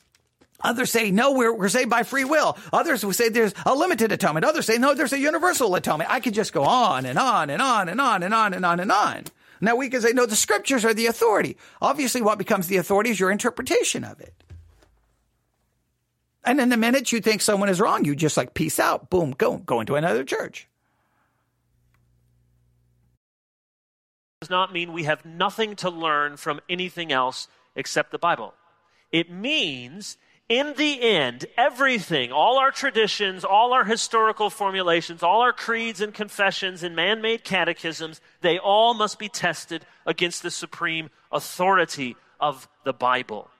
[0.62, 2.56] Others say, no, we're, we're saved by free will.
[2.72, 4.44] Others say there's a limited atonement.
[4.44, 6.10] Others say, no, there's a universal atonement.
[6.10, 8.80] I could just go on and on and on and on and on and on
[8.80, 9.24] and on.
[9.60, 11.56] Now we can say, no, the scriptures are the authority.
[11.80, 14.34] Obviously, what becomes the authority is your interpretation of it.
[16.44, 19.32] And then the minute you think someone is wrong, you just like peace out, boom,
[19.36, 20.69] go, go into another church.
[24.40, 28.54] Does not mean we have nothing to learn from anything else except the Bible.
[29.12, 30.16] It means
[30.48, 36.14] in the end, everything, all our traditions, all our historical formulations, all our creeds and
[36.14, 42.66] confessions and man made catechisms, they all must be tested against the supreme authority of
[42.84, 43.50] the Bible.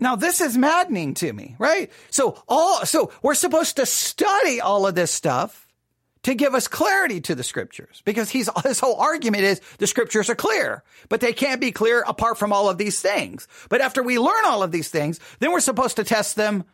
[0.00, 1.88] Now this is maddening to me, right?
[2.10, 5.68] So all, so we're supposed to study all of this stuff
[6.22, 10.30] to give us clarity to the scriptures because he's, his whole argument is the scriptures
[10.30, 13.48] are clear, but they can't be clear apart from all of these things.
[13.68, 16.64] But after we learn all of these things, then we're supposed to test them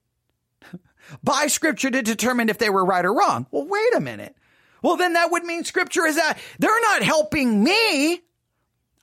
[1.23, 3.47] by scripture to determine if they were right or wrong.
[3.51, 4.37] Well, wait a minute.
[4.83, 8.21] Well, then that would mean scripture is that they're not helping me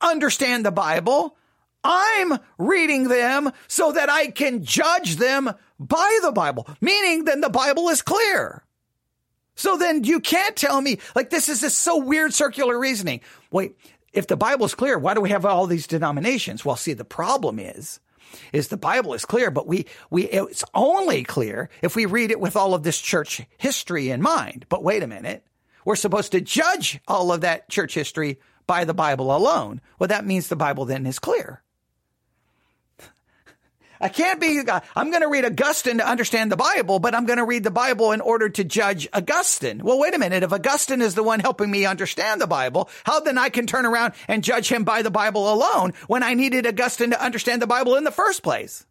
[0.02, 1.38] understand the Bible.
[1.84, 7.50] I'm reading them so that I can judge them by the Bible, meaning then the
[7.50, 8.64] Bible is clear.
[9.56, 13.22] So then you can't tell me, like, this is just so weird circular reasoning.
[13.52, 13.76] Wait,
[14.18, 16.66] if the Bible's clear, why do we have all these denominations?
[16.66, 18.00] Well, see, the problem is,
[18.52, 22.40] is the Bible is clear, but we, we, it's only clear if we read it
[22.40, 24.66] with all of this church history in mind.
[24.70, 25.46] But wait a minute.
[25.86, 29.82] We're supposed to judge all of that church history by the Bible alone.
[30.00, 31.62] Well, that means the Bible then is clear.
[34.00, 34.62] I can't be,
[34.96, 37.72] I'm going to read Augustine to understand the Bible, but I'm going to read the
[37.72, 39.84] Bible in order to judge Augustine.
[39.84, 40.44] Well, wait a minute.
[40.44, 43.86] If Augustine is the one helping me understand the Bible, how then I can turn
[43.86, 47.68] around and judge him by the Bible alone when I needed Augustine to understand the
[47.68, 48.86] Bible in the first place?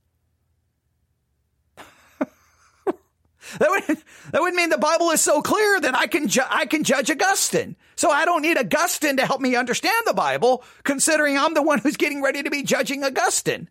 [3.61, 3.99] That would,
[4.33, 7.13] that would mean the Bible is so clear that I can, ju- I can judge
[7.13, 7.77] Augustine.
[7.95, 11.79] So I don't need Augustine to help me understand the Bible, considering I'm the one
[11.79, 13.69] who's getting ready to be judging Augustine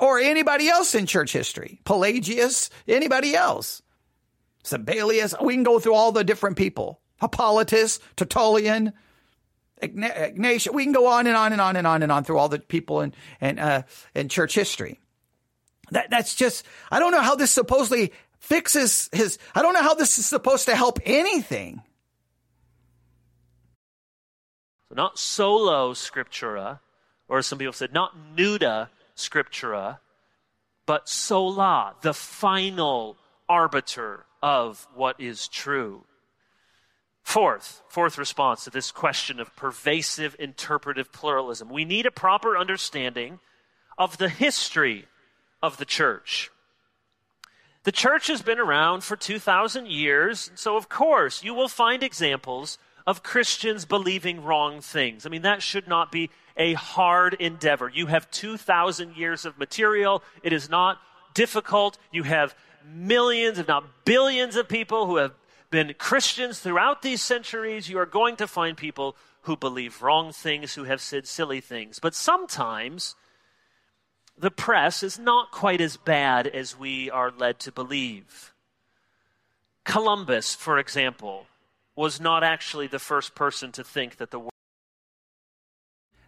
[0.00, 1.80] or anybody else in church history.
[1.84, 3.82] Pelagius, anybody else.
[4.64, 7.00] Sabellius, we can go through all the different people.
[7.20, 8.94] Hippolytus, Tertullian,
[9.82, 12.48] Ignatius, we can go on and on and on and on and on through all
[12.48, 13.82] the people in, in, uh,
[14.14, 14.98] in church history.
[15.90, 19.94] That, that's just, I don't know how this supposedly fixes his, I don't know how
[19.94, 21.82] this is supposed to help anything.
[24.92, 26.80] Not solo scriptura,
[27.28, 28.90] or some people said, not nuda
[29.20, 29.98] scriptura,
[30.86, 33.16] but sola, the final
[33.48, 36.04] arbiter of what is true.
[37.22, 41.68] Fourth, fourth response to this question of pervasive interpretive pluralism.
[41.68, 43.38] We need a proper understanding
[43.98, 45.06] of the history
[45.62, 46.50] of the church.
[47.84, 52.78] The church has been around for 2,000 years, so of course you will find examples
[53.10, 55.26] of Christians believing wrong things.
[55.26, 57.90] I mean, that should not be a hard endeavor.
[57.92, 60.22] You have 2,000 years of material.
[60.44, 60.98] It is not
[61.34, 61.98] difficult.
[62.12, 62.54] You have
[62.86, 65.32] millions, if not billions, of people who have
[65.70, 67.88] been Christians throughout these centuries.
[67.90, 71.98] You are going to find people who believe wrong things, who have said silly things.
[71.98, 73.16] But sometimes
[74.38, 78.54] the press is not quite as bad as we are led to believe.
[79.84, 81.46] Columbus, for example,
[81.96, 84.50] was not actually the first person to think that the world.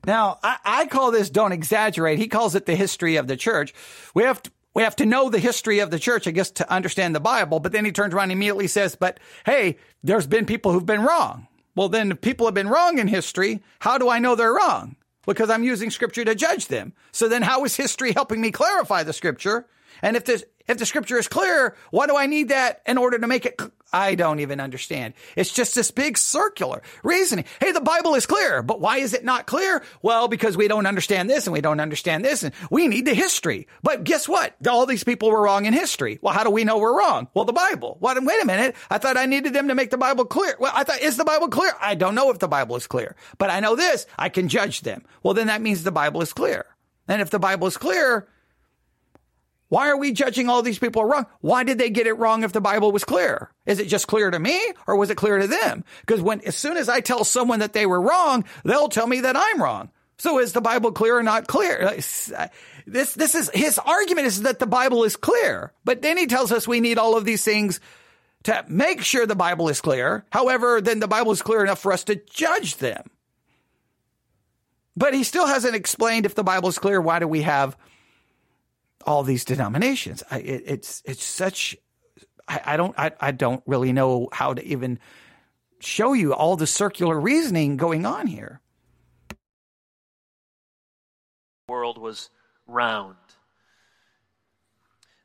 [0.05, 2.19] Now, I, I call this don't exaggerate.
[2.19, 3.73] He calls it the history of the church.
[4.15, 6.71] We have to, we have to know the history of the church, I guess, to
[6.71, 7.61] understand the Bible.
[7.61, 11.03] But then he turns around and immediately says, but hey, there's been people who've been
[11.03, 11.47] wrong.
[11.75, 14.97] Well, then if people have been wrong in history, how do I know they're wrong?
[15.25, 16.93] Because I'm using scripture to judge them.
[17.13, 19.67] So then how is history helping me clarify the scripture?
[20.03, 23.19] And if this, if the scripture is clear, why do I need that in order
[23.19, 23.61] to make it?
[23.93, 25.13] I don't even understand.
[25.37, 27.45] It's just this big circular reasoning.
[27.61, 29.83] Hey, the Bible is clear, but why is it not clear?
[30.01, 33.15] Well, because we don't understand this and we don't understand this and we need the
[33.15, 33.69] history.
[33.83, 34.55] But guess what?
[34.67, 36.19] All these people were wrong in history.
[36.23, 37.29] Well, how do we know we're wrong?
[37.35, 37.97] Well, the Bible.
[38.01, 38.23] What?
[38.23, 38.77] Wait a minute.
[38.91, 40.57] I thought I needed them to make the Bible clear.
[40.59, 41.73] Well, I thought, is the Bible clear?
[41.81, 44.07] I don't know if the Bible is clear, but I know this.
[44.19, 45.03] I can judge them.
[45.23, 46.65] Well, then that means the Bible is clear.
[47.09, 48.27] And if the Bible is clear,
[49.73, 51.25] why are we judging all these people wrong?
[51.41, 53.51] Why did they get it wrong if the Bible was clear?
[53.65, 55.83] Is it just clear to me or was it clear to them?
[56.03, 59.23] Because when, as soon as I tell someone that they were wrong, they'll tell me
[59.23, 59.91] that I'm wrong.
[60.19, 61.91] So is the Bible clear or not clear?
[62.85, 65.73] This, this is, his argument is that the Bible is clear.
[65.87, 67.81] But then he tells us we need all of these things
[68.43, 70.27] to make sure the Bible is clear.
[70.31, 73.09] However, then the Bible is clear enough for us to judge them.
[74.99, 77.75] But he still hasn't explained if the Bible is clear, why do we have
[79.07, 80.23] all these denominations.
[80.31, 81.77] I, it, it's it's such
[82.49, 84.99] I, I don't I, I don't really know how to even
[85.81, 88.61] show you all the circular reasoning going on here.
[91.69, 92.31] World was
[92.67, 93.17] round.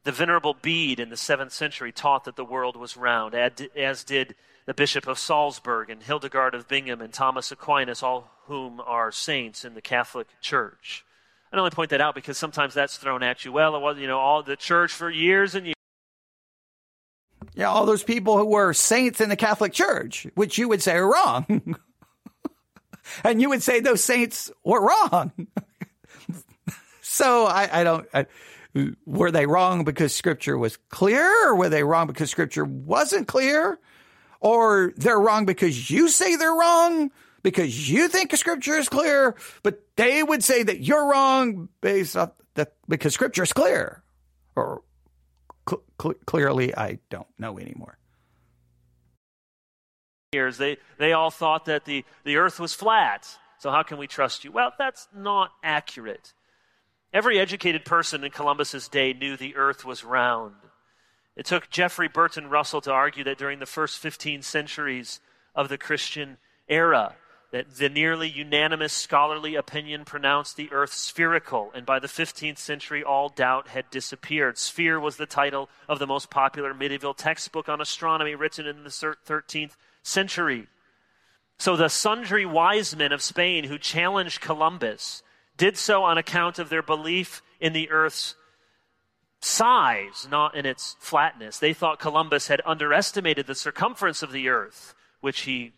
[0.03, 4.35] The Venerable Bede in the seventh century taught that the world was round, as did
[4.65, 9.65] the Bishop of Salzburg and Hildegard of Bingen and Thomas Aquinas, all whom are saints
[9.65, 11.05] in the Catholic Church.
[11.57, 13.51] I only point that out because sometimes that's thrown at you.
[13.51, 15.75] Well, it was, you know, all the church for years and years.
[17.55, 20.95] Yeah, all those people who were saints in the Catholic Church, which you would say
[20.97, 21.75] are wrong.
[23.23, 25.31] and you would say those saints were wrong.
[27.01, 28.27] so I, I don't, I,
[29.05, 33.79] were they wrong because scripture was clear or were they wrong because scripture wasn't clear?
[34.39, 37.09] Or they're wrong because you say they're wrong?
[37.47, 39.33] Because you think scripture is clear,
[39.63, 44.03] but they would say that you're wrong based off that because scripture is clear.
[44.57, 44.81] Or
[45.67, 47.97] cl- cl- clearly, I don't know anymore.
[50.33, 53.25] Years they they all thought that the the earth was flat.
[53.59, 54.51] So how can we trust you?
[54.51, 56.33] Well, that's not accurate.
[57.13, 60.55] Every educated person in Columbus's day knew the earth was round.
[61.37, 65.21] It took Jeffrey Burton Russell to argue that during the first 15 centuries
[65.55, 67.15] of the Christian era,
[67.57, 73.03] that the nearly unanimous scholarly opinion pronounced the earth spherical, and by the 15th century,
[73.03, 74.59] all doubt had disappeared.
[74.59, 78.91] Sphere was the title of the most popular medieval textbook on astronomy written in the
[78.91, 79.71] 13th
[80.03, 80.67] century.
[81.57, 85.23] So the sundry wise men of Spain who challenged Columbus
[85.57, 88.35] did so on account of their belief in the earth's
[89.41, 91.57] size, not in its flatness.
[91.57, 95.73] They thought Columbus had underestimated the circumference of the earth, which he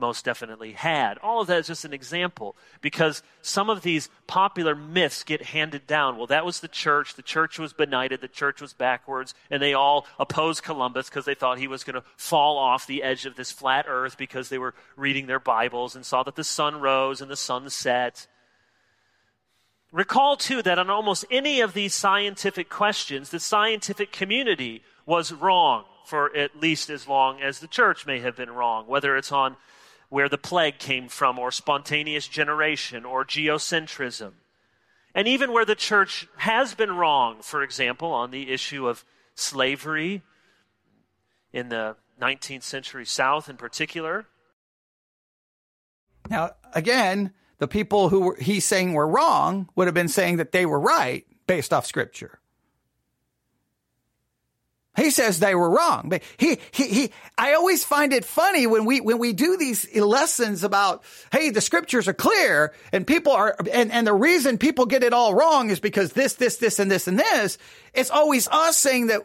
[0.00, 1.18] most definitely had.
[1.18, 5.86] All of that is just an example because some of these popular myths get handed
[5.86, 6.16] down.
[6.16, 7.14] Well, that was the church.
[7.14, 8.20] The church was benighted.
[8.20, 9.34] The church was backwards.
[9.50, 13.02] And they all opposed Columbus because they thought he was going to fall off the
[13.02, 16.44] edge of this flat earth because they were reading their Bibles and saw that the
[16.44, 18.26] sun rose and the sun set.
[19.92, 25.84] Recall, too, that on almost any of these scientific questions, the scientific community was wrong
[26.04, 29.56] for at least as long as the church may have been wrong, whether it's on
[30.10, 34.32] where the plague came from, or spontaneous generation, or geocentrism.
[35.14, 39.04] And even where the church has been wrong, for example, on the issue of
[39.34, 40.22] slavery
[41.52, 44.26] in the 19th century South in particular.
[46.28, 50.52] Now, again, the people who were, he's saying were wrong would have been saying that
[50.52, 52.39] they were right based off scripture.
[55.00, 56.08] He says they were wrong.
[56.08, 59.92] But he, he, he, I always find it funny when we, when we do these
[59.96, 64.86] lessons about, hey, the scriptures are clear and people are, and, and the reason people
[64.86, 67.58] get it all wrong is because this, this, this, and this, and this.
[67.94, 69.22] It's always us saying that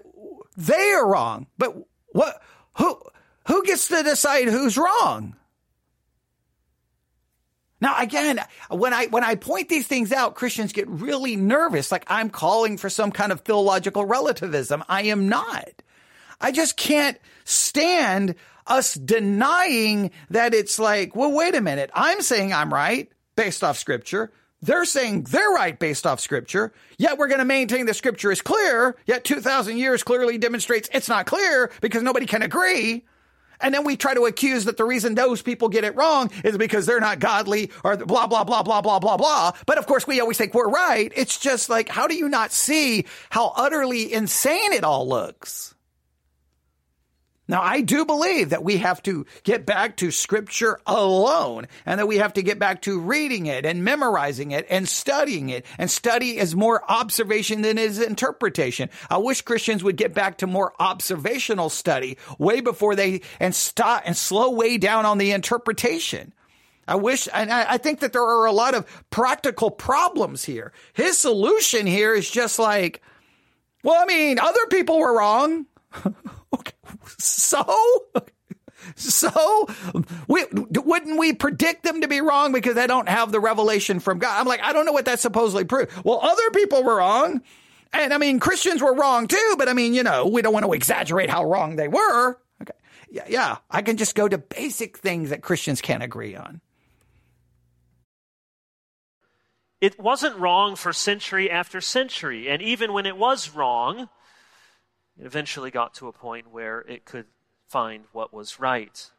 [0.58, 1.48] they are wrong.
[1.58, 1.76] But
[2.14, 2.42] what,
[2.78, 3.00] who,
[3.48, 5.36] who gets to decide who's wrong?
[7.82, 11.92] Now, again, when I, when I point these things out, Christians get really nervous.
[11.92, 14.84] Like I'm calling for some kind of theological relativism.
[14.88, 15.70] I am not.
[16.40, 18.36] I just can't stand
[18.68, 21.92] us denying that it's like, well, wait a minute.
[21.94, 24.32] I'm saying I'm right based off scripture.
[24.62, 26.74] They're saying they're right based off scripture.
[26.98, 28.96] Yet we're going to maintain the scripture is clear.
[29.06, 33.06] Yet 2000 years clearly demonstrates it's not clear because nobody can agree.
[33.60, 36.58] And then we try to accuse that the reason those people get it wrong is
[36.58, 39.52] because they're not godly or blah, blah, blah, blah, blah, blah, blah.
[39.66, 41.12] But of course, we always think we're right.
[41.16, 45.75] It's just like, how do you not see how utterly insane it all looks?
[47.48, 52.08] Now, I do believe that we have to get back to scripture alone and that
[52.08, 55.66] we have to get back to reading it and memorizing it and studying it.
[55.78, 58.90] And study is more observation than is interpretation.
[59.12, 64.04] I wish Christians would get back to more observational study way before they and stop
[64.06, 66.34] and slow way down on the interpretation.
[66.88, 70.72] I wish, and I think that there are a lot of practical problems here.
[70.94, 73.02] His solution here is just like,
[73.84, 75.66] well, I mean, other people were wrong.
[76.54, 76.75] okay.
[77.18, 77.66] So?
[78.96, 79.68] So,
[80.28, 84.20] we, wouldn't we predict them to be wrong because they don't have the revelation from
[84.20, 84.40] God?
[84.40, 85.92] I'm like, I don't know what that supposedly proves.
[86.04, 87.42] Well, other people were wrong.
[87.94, 90.66] And I mean, Christians were wrong too, but I mean, you know, we don't want
[90.66, 92.38] to exaggerate how wrong they were.
[92.62, 92.74] Okay.
[93.10, 93.58] Yeah, yeah.
[93.72, 96.62] I can just go to basic things that Christians can't agree on.
[99.82, 102.50] It wasn't wrong for century after century.
[102.50, 104.10] And even when it was wrong,
[105.20, 107.26] it eventually got to a point where it could
[107.68, 109.12] find what was right.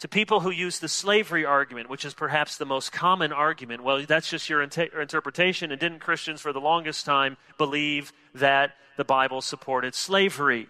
[0.00, 4.04] To people who use the slavery argument, which is perhaps the most common argument, well,
[4.06, 9.04] that's just your inter- interpretation, and didn't Christians for the longest time believe that the
[9.04, 10.68] Bible supported slavery?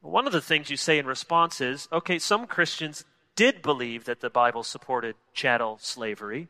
[0.00, 4.20] One of the things you say in response is okay, some Christians did believe that
[4.20, 6.48] the Bible supported chattel slavery,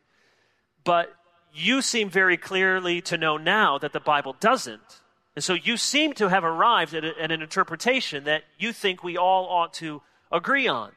[0.83, 1.13] but
[1.53, 5.01] you seem very clearly to know now that the Bible doesn't.
[5.35, 9.03] And so you seem to have arrived at, a, at, an interpretation that you think
[9.03, 10.91] we all ought to agree on.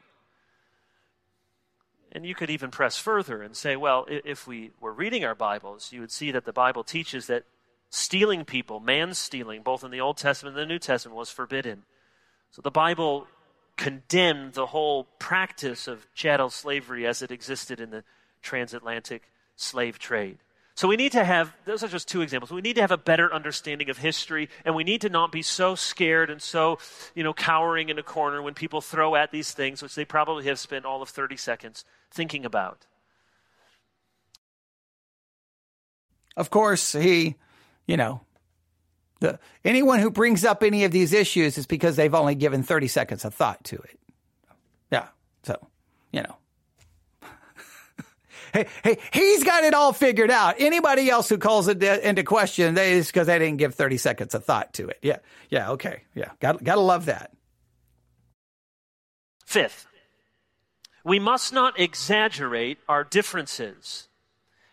[2.11, 5.91] And you could even press further and say, well, if we were reading our Bibles,
[5.91, 7.43] you would see that the Bible teaches that
[7.89, 11.83] stealing people, man stealing, both in the Old Testament and the New Testament, was forbidden.
[12.51, 13.27] So the Bible
[13.75, 18.03] condemned the whole practice of chattel slavery as it existed in the
[18.41, 20.39] transatlantic slave trade.
[20.77, 22.51] So we need to have, those are just two examples.
[22.51, 25.41] We need to have a better understanding of history, and we need to not be
[25.41, 26.77] so scared and so,
[27.15, 30.45] you know, cowering in a corner when people throw at these things, which they probably
[30.45, 32.85] have spent all of 30 seconds thinking about.
[36.35, 37.37] Of course, he,
[37.87, 38.21] you know,
[39.19, 42.87] the, anyone who brings up any of these issues is because they've only given 30
[42.87, 43.99] seconds of thought to it.
[44.91, 45.07] Yeah.
[45.41, 45.57] So,
[46.11, 46.37] you know
[48.53, 50.55] hey, hey, he's got it all figured out.
[50.59, 54.45] Anybody else who calls it into question, is because they didn't give 30 seconds of
[54.45, 54.99] thought to it.
[55.01, 55.17] Yeah.
[55.49, 55.71] Yeah.
[55.71, 56.03] Okay.
[56.15, 56.31] Yeah.
[56.39, 57.31] Got, gotta love that.
[59.45, 59.87] Fifth,
[61.03, 64.09] we must not exaggerate our differences.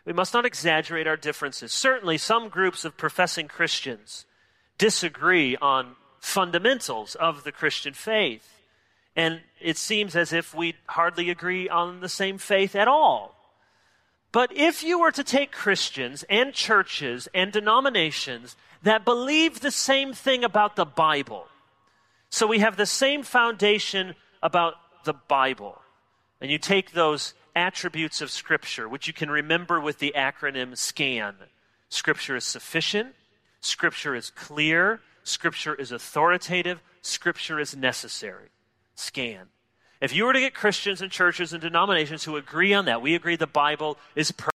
[0.05, 1.72] We must not exaggerate our differences.
[1.72, 4.27] Certainly, some groups of professing Christians
[4.77, 8.51] disagree on fundamentals of the Christian faith.
[9.16, 13.34] And it seems as if we hardly agree on the same faith at all.
[14.35, 20.12] But if you were to take Christians and churches and denominations that believe the same
[20.12, 21.47] thing about the Bible,
[22.30, 24.74] so we have the same foundation about
[25.05, 25.80] the Bible,
[26.41, 31.37] and you take those attributes of Scripture, which you can remember with the acronym SCAN
[31.89, 33.14] Scripture is sufficient,
[33.61, 38.49] Scripture is clear, Scripture is authoritative, Scripture is necessary.
[38.97, 39.47] SCAN.
[40.05, 43.14] If you were to get Christians and churches and denominations who agree on that, we
[43.14, 44.52] agree the Bible is perfect.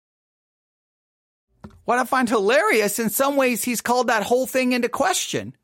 [1.85, 5.55] What I find hilarious, in some ways, he's called that whole thing into question.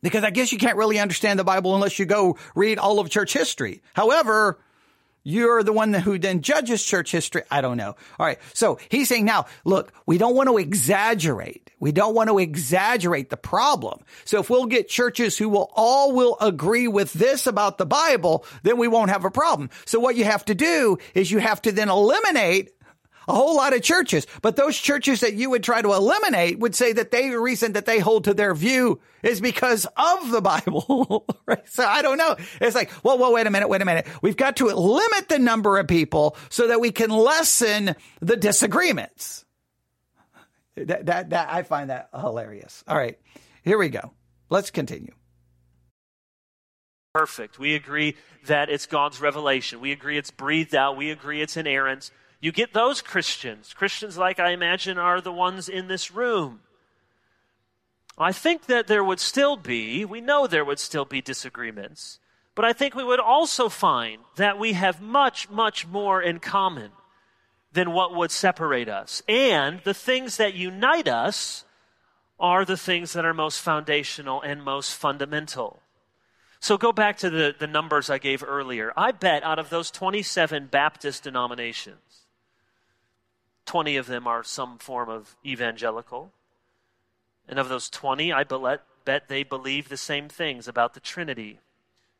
[0.00, 3.10] Because I guess you can't really understand the Bible unless you go read all of
[3.10, 3.82] church history.
[3.94, 4.60] However,
[5.28, 7.42] you're the one who then judges church history.
[7.50, 7.96] I don't know.
[8.18, 8.38] All right.
[8.54, 11.70] So he's saying now, look, we don't want to exaggerate.
[11.80, 14.00] We don't want to exaggerate the problem.
[14.24, 18.46] So if we'll get churches who will all will agree with this about the Bible,
[18.62, 19.68] then we won't have a problem.
[19.84, 22.72] So what you have to do is you have to then eliminate
[23.28, 24.26] a whole lot of churches.
[24.42, 27.74] But those churches that you would try to eliminate would say that they, the reason
[27.74, 31.26] that they hold to their view is because of the Bible.
[31.46, 31.68] right?
[31.68, 32.36] So I don't know.
[32.60, 34.06] It's like, well, well, wait a minute, wait a minute.
[34.22, 39.44] We've got to limit the number of people so that we can lessen the disagreements.
[40.76, 42.82] That, that, that, I find that hilarious.
[42.88, 43.18] All right.
[43.62, 44.12] Here we go.
[44.48, 45.12] Let's continue
[47.18, 47.58] perfect.
[47.58, 48.14] We agree
[48.46, 49.80] that it's God's revelation.
[49.80, 50.96] We agree it's breathed out.
[50.96, 52.12] We agree it's inerrant.
[52.40, 53.74] You get those Christians.
[53.74, 56.60] Christians, like I imagine, are the ones in this room.
[58.16, 62.18] I think that there would still be, we know there would still be disagreements,
[62.54, 66.90] but I think we would also find that we have much, much more in common
[67.72, 69.22] than what would separate us.
[69.28, 71.64] And the things that unite us
[72.40, 75.80] are the things that are most foundational and most fundamental.
[76.60, 78.92] So go back to the, the numbers I gave earlier.
[78.96, 81.98] I bet out of those 27 Baptist denominations,
[83.68, 86.32] 20 of them are some form of evangelical.
[87.48, 91.60] And of those 20, I bet they believe the same things about the Trinity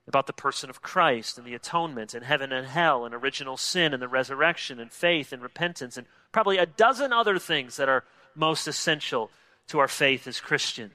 [0.08, 3.92] about the person of Christ and the atonement and heaven and hell and original sin
[3.92, 8.04] and the resurrection and faith and repentance and probably a dozen other things that are
[8.34, 9.30] most essential
[9.66, 10.94] to our faith as Christians.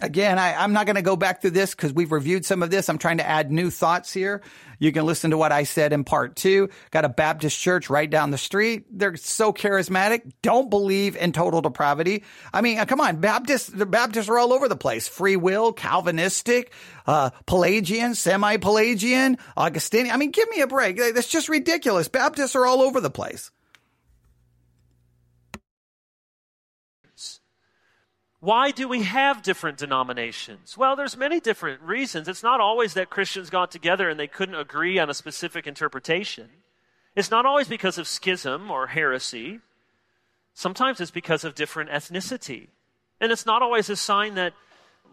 [0.00, 2.70] Again, I, am not going to go back through this because we've reviewed some of
[2.70, 2.88] this.
[2.88, 4.42] I'm trying to add new thoughts here.
[4.80, 6.70] You can listen to what I said in part two.
[6.90, 8.84] Got a Baptist church right down the street.
[8.90, 10.32] They're so charismatic.
[10.42, 12.24] Don't believe in total depravity.
[12.52, 15.06] I mean, uh, come on, Baptists, the Baptists are all over the place.
[15.06, 16.72] Free will, Calvinistic,
[17.06, 20.12] uh, Pelagian, semi-Pelagian, Augustinian.
[20.12, 20.96] I mean, give me a break.
[20.96, 22.08] That's just ridiculous.
[22.08, 23.51] Baptists are all over the place.
[28.42, 30.76] Why do we have different denominations?
[30.76, 32.26] Well, there's many different reasons.
[32.26, 36.48] It's not always that Christians got together and they couldn't agree on a specific interpretation.
[37.14, 39.60] It's not always because of schism or heresy.
[40.54, 42.66] Sometimes it's because of different ethnicity.
[43.20, 44.54] And it's not always a sign that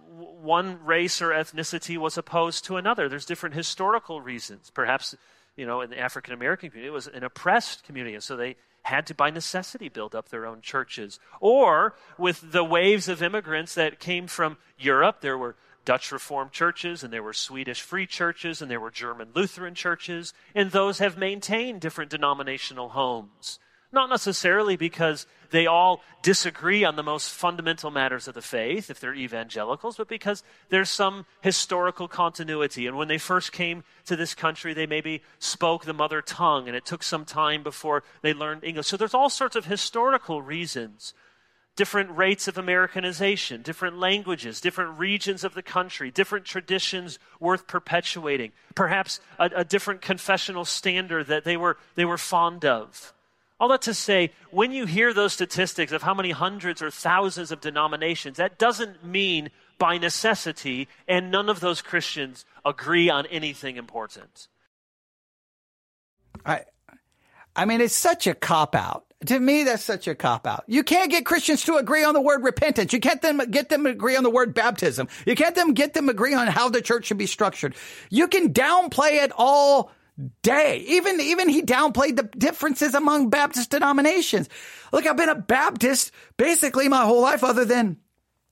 [0.08, 3.08] one race or ethnicity was opposed to another.
[3.08, 4.72] There's different historical reasons.
[4.72, 5.14] Perhaps,
[5.56, 8.56] you know, in the African American community, it was an oppressed community, and so they
[8.90, 11.20] had to, by necessity, build up their own churches.
[11.40, 17.04] Or with the waves of immigrants that came from Europe, there were Dutch Reformed churches,
[17.04, 21.18] and there were Swedish Free churches, and there were German Lutheran churches, and those have
[21.18, 23.60] maintained different denominational homes.
[23.92, 29.00] Not necessarily because they all disagree on the most fundamental matters of the faith, if
[29.00, 32.86] they're evangelicals, but because there's some historical continuity.
[32.86, 36.78] And when they first came to this country, they maybe spoke the mother tongue, and
[36.78, 38.88] it took some time before they learned English.
[38.88, 41.14] So there's all sorts of historical reasons
[41.76, 48.52] different rates of Americanization, different languages, different regions of the country, different traditions worth perpetuating,
[48.76, 53.14] perhaps a, a, different confessional standard that they were, they were fond of.
[53.60, 57.52] All that to say, when you hear those statistics of how many hundreds or thousands
[57.52, 63.78] of denominations, that doesn't mean by necessity, and none of those Christians agree on anything
[63.78, 64.48] important.
[66.46, 66.64] I,
[67.56, 69.06] I mean, it's such a cop out.
[69.26, 70.64] To me, that's such a cop out.
[70.68, 72.94] You can't get Christians to agree on the word repentance.
[72.94, 75.10] You can't them get them agree on the word baptism.
[75.26, 77.76] You can't them get them agree on how the church should be structured.
[78.10, 79.92] You can downplay it all
[80.42, 80.84] day.
[80.88, 84.50] Even, even he downplayed the differences among Baptist denominations.
[84.92, 87.98] Look, I've been a Baptist basically my whole life other than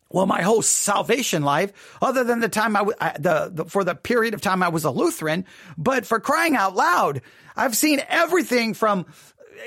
[0.10, 2.84] well, my whole salvation life, other than the time I,
[3.20, 5.46] the, the, for the period of time I was a Lutheran,
[5.78, 7.22] but for crying out loud,
[7.58, 9.06] I've seen everything from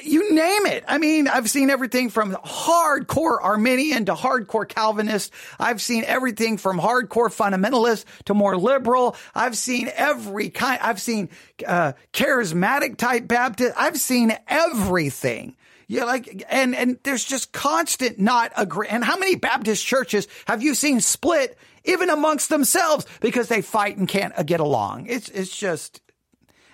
[0.03, 0.84] you name it.
[0.86, 5.32] I mean, I've seen everything from hardcore Arminian to hardcore Calvinist.
[5.59, 9.16] I've seen everything from hardcore fundamentalist to more liberal.
[9.34, 10.80] I've seen every kind.
[10.82, 11.28] I've seen
[11.66, 13.74] uh, charismatic type Baptist.
[13.76, 15.57] I've seen everything.
[15.86, 18.86] Yeah, like, and, and there's just constant not agree.
[18.88, 23.97] And how many Baptist churches have you seen split even amongst themselves because they fight
[23.97, 25.07] and can't get along?
[25.07, 26.01] It's, it's just,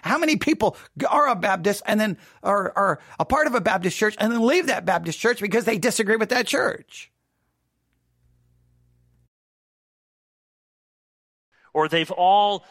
[0.07, 0.77] how many people
[1.09, 4.45] are a Baptist and then are, are a part of a Baptist church and then
[4.45, 7.11] leave that Baptist church because they disagree with that church?
[11.73, 12.65] Or they've all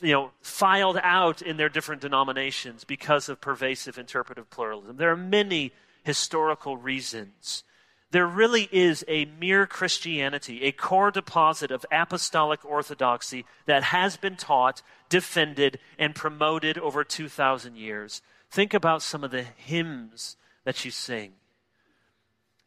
[0.00, 4.96] you know, filed out in their different denominations because of pervasive interpretive pluralism.
[4.96, 5.72] There are many
[6.04, 7.64] historical reasons
[8.10, 14.36] there really is a mere Christianity, a core deposit of apostolic orthodoxy that has been
[14.36, 18.22] taught, defended, and promoted over 2,000 years.
[18.50, 21.32] Think about some of the hymns that you sing.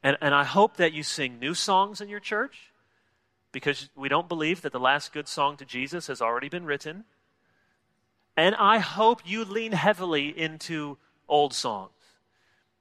[0.04, 2.72] And, and I hope that you sing new songs in your church
[3.52, 7.04] because we don't believe that the last good song to Jesus has already been written.
[8.36, 11.92] And I hope you lean heavily into old songs.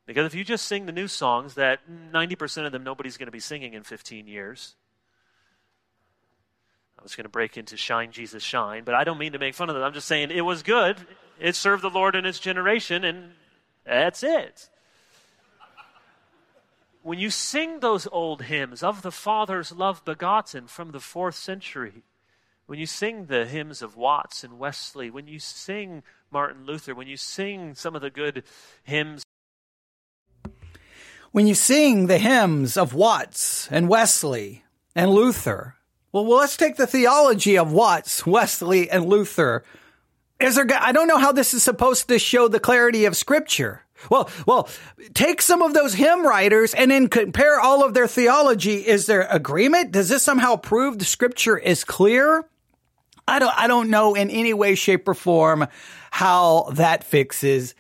[0.07, 1.81] Because if you just sing the new songs that
[2.13, 4.75] 90% of them nobody's going to be singing in 15 years,
[7.01, 9.55] I was going to break into Shine, Jesus, Shine, but I don't mean to make
[9.55, 9.83] fun of them.
[9.83, 10.99] I'm just saying it was good.
[11.39, 13.33] It served the Lord in its generation, and
[13.87, 14.69] that's it.
[17.03, 22.03] When you sing those old hymns of the Father's love begotten from the fourth century,
[22.67, 27.09] when you sing the hymns of Watts and Wesley, when you sing Martin Luther, when
[27.09, 28.45] you sing some of the good
[28.83, 29.23] hymns
[31.33, 34.65] when you sing the hymns of Watts and Wesley
[34.97, 35.77] and Luther,
[36.13, 39.65] well, well, let's take the theology of Watts, Wesley, and Luther.
[40.41, 43.83] Is there, I don't know how this is supposed to show the clarity of scripture.
[44.09, 44.69] Well, well,
[45.13, 48.77] take some of those hymn writers and then compare all of their theology.
[48.77, 49.93] Is there agreement?
[49.93, 52.47] Does this somehow prove the scripture is clear?
[53.29, 55.67] I don't, I don't know in any way, shape, or form
[56.11, 57.75] how that fixes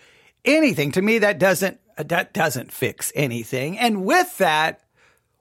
[0.44, 0.92] anything.
[0.92, 3.78] To me, that doesn't that doesn't fix anything.
[3.78, 4.80] And with that,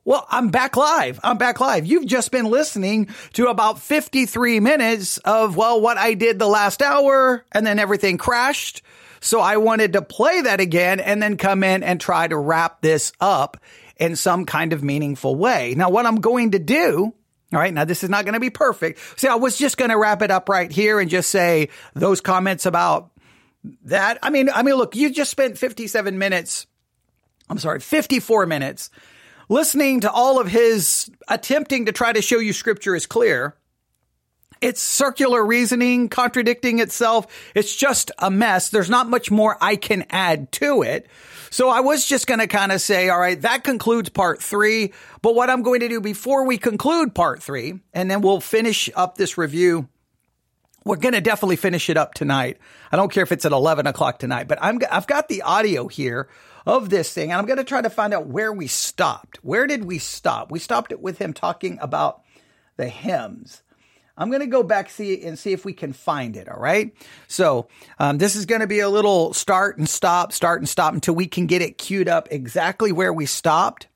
[0.10, 1.20] Well, I'm back live.
[1.24, 1.86] I'm back live.
[1.86, 6.82] You've just been listening to about 53 minutes of, well, what I did the last
[6.82, 8.82] hour and then everything crashed.
[9.20, 12.82] So I wanted to play that again and then come in and try to wrap
[12.82, 13.58] this up
[13.98, 15.76] in some kind of meaningful way.
[15.78, 17.14] Now, what I'm going to do
[17.54, 17.74] all right.
[17.74, 19.00] Now this is not going to be perfect.
[19.20, 22.20] See, I was just going to wrap it up right here and just say those
[22.20, 23.12] comments about
[23.84, 24.18] that.
[24.24, 26.66] I mean, I mean, look, you just spent 57 minutes.
[27.48, 28.90] I'm sorry, 54 minutes
[29.50, 33.56] listening to all of his attempting to try to show you scripture is clear.
[34.62, 37.28] It's circular reasoning, contradicting itself.
[37.56, 38.70] It's just a mess.
[38.70, 41.08] There's not much more I can add to it.
[41.50, 44.94] So I was just going to kind of say, all right, that concludes part three.
[45.22, 48.90] But what I'm going to do before we conclude part three, and then we'll finish
[48.96, 49.88] up this review.
[50.86, 52.58] We're going to definitely finish it up tonight.
[52.92, 55.88] I don't care if it's at 11 o'clock tonight, but I'm, I've got the audio
[55.88, 56.28] here
[56.66, 59.38] of this thing and I'm going to try to find out where we stopped.
[59.44, 60.52] Where did we stop?
[60.52, 62.24] We stopped it with him talking about
[62.78, 63.62] the hymns.
[64.20, 66.50] I'm going to go back see and see if we can find it.
[66.50, 66.94] All right.
[67.28, 70.94] So um, this is going to be a little start and stop, start and stop
[70.94, 73.88] until we can get it queued up exactly where we stopped.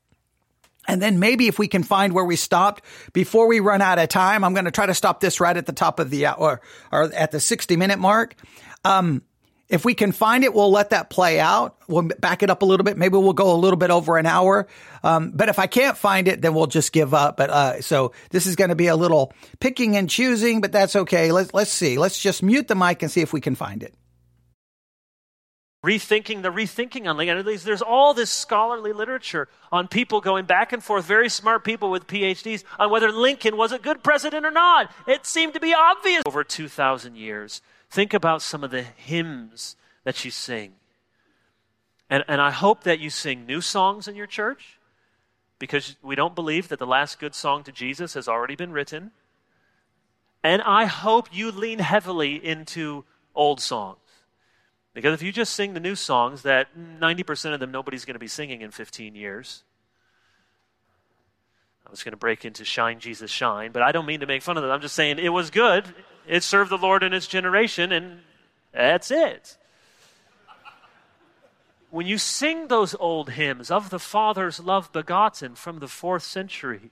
[0.87, 2.83] And then maybe if we can find where we stopped
[3.13, 5.65] before we run out of time, I'm going to try to stop this right at
[5.65, 6.61] the top of the or
[6.91, 8.35] or at the 60 minute mark.
[8.83, 9.23] Um,
[9.69, 11.77] if we can find it, we'll let that play out.
[11.87, 12.97] We'll back it up a little bit.
[12.97, 14.67] Maybe we'll go a little bit over an hour.
[15.03, 17.37] Um, but if I can't find it, then we'll just give up.
[17.37, 20.95] But uh, so this is going to be a little picking and choosing, but that's
[20.95, 21.31] okay.
[21.31, 21.97] Let's let's see.
[21.97, 23.93] Let's just mute the mic and see if we can find it.
[25.83, 27.43] Rethinking the rethinking on Lincoln.
[27.43, 32.07] There's all this scholarly literature on people going back and forth, very smart people with
[32.07, 34.89] PhDs, on whether Lincoln was a good president or not.
[35.07, 37.61] It seemed to be obvious over 2,000 years.
[37.93, 40.73] Think about some of the hymns that you sing.
[42.09, 44.79] And, and I hope that you sing new songs in your church
[45.59, 49.11] because we don't believe that the last good song to Jesus has already been written.
[50.43, 53.99] And I hope you lean heavily into old songs.
[54.95, 58.19] Because if you just sing the new songs that 90% of them nobody's going to
[58.19, 59.61] be singing in 15 years,
[61.85, 64.41] I was going to break into Shine, Jesus, Shine, but I don't mean to make
[64.41, 64.71] fun of them.
[64.71, 65.85] I'm just saying it was good.
[66.27, 68.19] It served the Lord in its generation, and
[68.71, 69.57] that's it.
[71.89, 76.91] When you sing those old hymns of the Father's love begotten from the fourth century,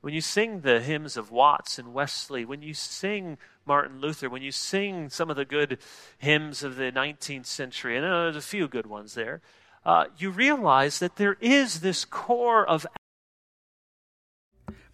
[0.00, 4.40] when you sing the hymns of Watts and Wesley, when you sing Martin Luther, when
[4.40, 5.78] you sing some of the good
[6.16, 9.42] hymns of the 19th century, and there's a few good ones there,
[9.84, 12.86] uh, you realize that there is this core of.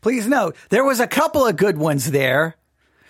[0.01, 2.57] Please note, there was a couple of good ones there.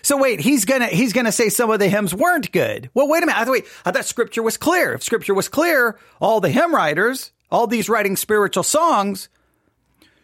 [0.06, 2.90] So wait, he's gonna he's gonna say some of the hymns weren't good.
[2.94, 3.40] Well, wait a minute.
[3.40, 4.92] I thought, wait, I thought Scripture was clear.
[4.92, 9.28] If Scripture was clear, all the hymn writers, all these writing spiritual songs,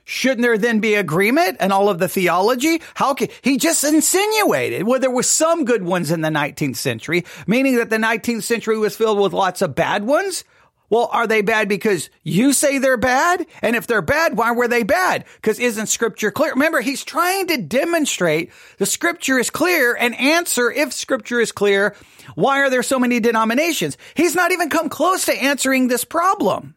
[0.05, 2.81] shouldn't there then be agreement and all of the theology?
[2.95, 4.85] How can he just insinuated?
[4.85, 8.79] Well, there were some good ones in the 19th century, meaning that the 19th century
[8.79, 10.45] was filled with lots of bad ones.
[10.93, 13.47] Well, are they bad because you say they're bad?
[13.63, 15.25] And if they're bad, why were they bad?
[15.37, 16.53] Because isn't scripture clear?
[16.53, 21.97] Remember, he's trying to demonstrate the scripture is clear and answer if scripture is clear.
[22.35, 23.97] Why are there so many denominations?
[24.13, 26.75] He's not even come close to answering this problem.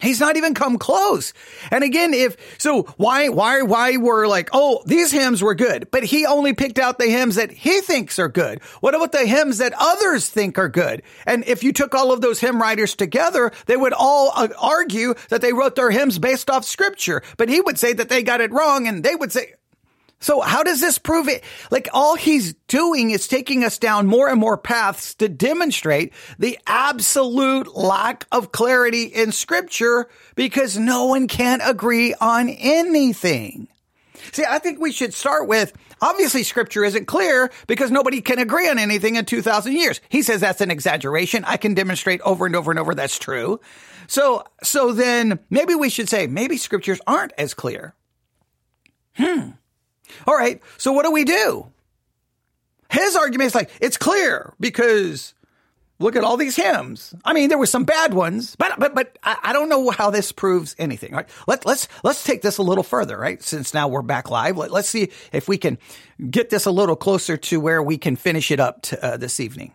[0.00, 1.32] He's not even come close.
[1.70, 6.04] And again, if so, why, why, why were like, oh, these hymns were good, but
[6.04, 8.62] he only picked out the hymns that he thinks are good.
[8.80, 11.02] What about the hymns that others think are good?
[11.26, 15.14] And if you took all of those hymn writers together, they would all uh, argue
[15.28, 18.40] that they wrote their hymns based off scripture, but he would say that they got
[18.40, 19.54] it wrong and they would say,
[20.20, 21.42] so how does this prove it?
[21.70, 26.58] Like all he's doing is taking us down more and more paths to demonstrate the
[26.66, 33.68] absolute lack of clarity in scripture because no one can agree on anything.
[34.32, 38.68] See, I think we should start with obviously scripture isn't clear because nobody can agree
[38.68, 40.02] on anything in 2000 years.
[40.10, 41.44] He says that's an exaggeration.
[41.44, 43.58] I can demonstrate over and over and over that's true.
[44.06, 47.94] So, so then maybe we should say maybe scriptures aren't as clear.
[49.14, 49.50] Hmm.
[50.26, 50.60] All right.
[50.78, 51.66] So what do we do?
[52.90, 55.34] His argument is like, it's clear because
[56.00, 57.14] look at all these hymns.
[57.24, 60.10] I mean, there were some bad ones, but, but, but I, I don't know how
[60.10, 61.12] this proves anything.
[61.12, 61.28] Right?
[61.46, 63.40] Let, let's, let's take this a little further, right?
[63.42, 64.56] Since now we're back live.
[64.56, 65.78] Let, us see if we can
[66.30, 69.38] get this a little closer to where we can finish it up to, uh, this
[69.38, 69.72] evening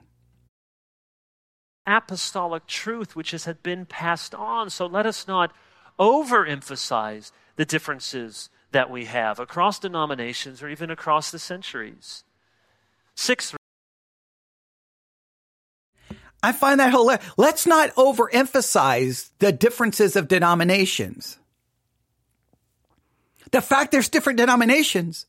[1.87, 4.69] apostolic truth which has been passed on.
[4.69, 5.51] So let us not
[5.99, 12.23] overemphasize the differences that we have across denominations or even across the centuries.
[13.15, 13.55] Sixth,
[16.45, 17.25] I find that hilarious.
[17.37, 21.39] Let's not overemphasize the differences of denominations.
[23.51, 25.25] The fact there's different denominations,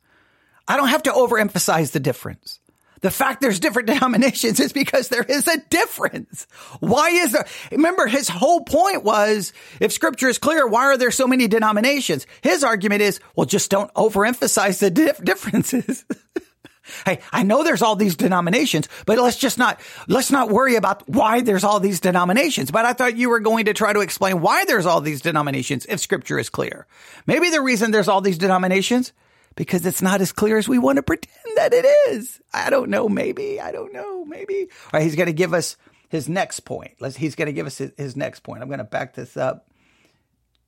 [0.68, 2.60] I don't have to overemphasize the difference.
[3.00, 6.46] The fact there's different denominations is because there is a difference.
[6.80, 7.46] Why is there?
[7.70, 12.26] Remember, his whole point was if scripture is clear, why are there so many denominations?
[12.40, 16.04] His argument is, well, just don't overemphasize the dif- differences.
[17.04, 21.08] hey, I know there's all these denominations, but let's just not, let's not worry about
[21.08, 22.70] why there's all these denominations.
[22.70, 25.86] But I thought you were going to try to explain why there's all these denominations
[25.86, 26.86] if scripture is clear.
[27.26, 29.12] Maybe the reason there's all these denominations
[29.56, 32.40] because it's not as clear as we want to pretend that it is.
[32.52, 33.08] I don't know.
[33.08, 33.60] Maybe.
[33.60, 34.24] I don't know.
[34.24, 34.68] Maybe.
[34.84, 35.02] All right.
[35.02, 35.76] He's going to give us
[36.08, 36.92] his next point.
[37.00, 38.62] Let's, he's going to give us his, his next point.
[38.62, 39.68] I'm going to back this up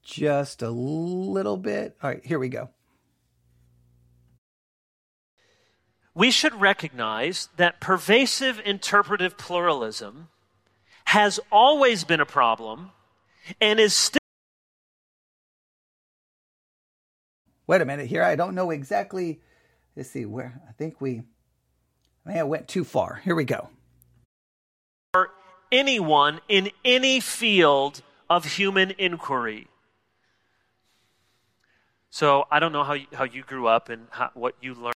[0.03, 1.97] just a little bit.
[2.03, 2.25] All right.
[2.25, 2.71] Here we go.
[6.15, 10.29] We should recognize that pervasive interpretive pluralism
[11.05, 12.91] has always been a problem
[13.61, 14.19] and is still
[17.69, 18.25] wait a minute here.
[18.25, 19.41] I don't know exactly.
[19.95, 20.61] Let's see where.
[20.69, 21.23] I think we.
[22.25, 23.21] may have went too far.
[23.23, 23.69] Here we go.
[25.13, 25.31] For
[25.71, 29.69] anyone in any field of human inquiry.
[32.11, 34.95] So I don't know how you, how you grew up and how, what you learned.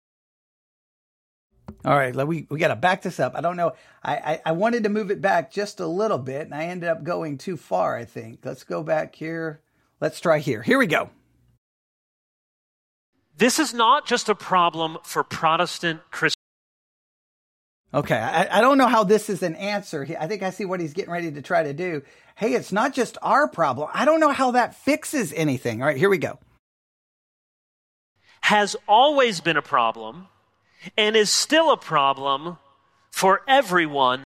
[1.83, 3.33] All right, we we got to back this up.
[3.35, 3.73] I don't know.
[4.03, 6.87] I, I, I wanted to move it back just a little bit, and I ended
[6.89, 7.95] up going too far.
[7.95, 8.39] I think.
[8.43, 9.61] Let's go back here.
[9.99, 10.61] Let's try here.
[10.61, 11.09] Here we go.
[13.37, 16.35] This is not just a problem for Protestant Christians.
[17.93, 20.07] Okay, I, I don't know how this is an answer.
[20.17, 22.03] I think I see what he's getting ready to try to do.
[22.35, 23.89] Hey, it's not just our problem.
[23.93, 25.81] I don't know how that fixes anything.
[25.81, 26.39] All right, here we go.
[28.41, 30.27] Has always been a problem
[30.97, 32.57] and is still a problem
[33.11, 34.23] for everyone.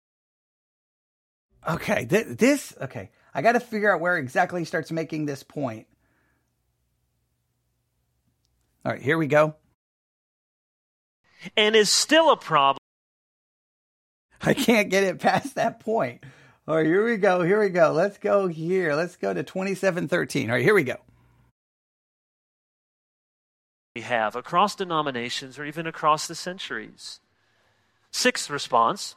[1.66, 3.10] Okay, th- this, okay.
[3.34, 5.86] I got to figure out where exactly he starts making this point.
[8.84, 9.54] All right, here we go.
[11.56, 12.78] And is still a problem.
[14.42, 16.22] I can't get it past that point.
[16.66, 17.42] All right, here we go.
[17.42, 17.92] Here we go.
[17.92, 18.94] Let's go here.
[18.94, 20.50] Let's go to 2713.
[20.50, 20.96] All right, here we go.
[23.94, 27.20] We have across denominations or even across the centuries.
[28.10, 29.14] Sixth response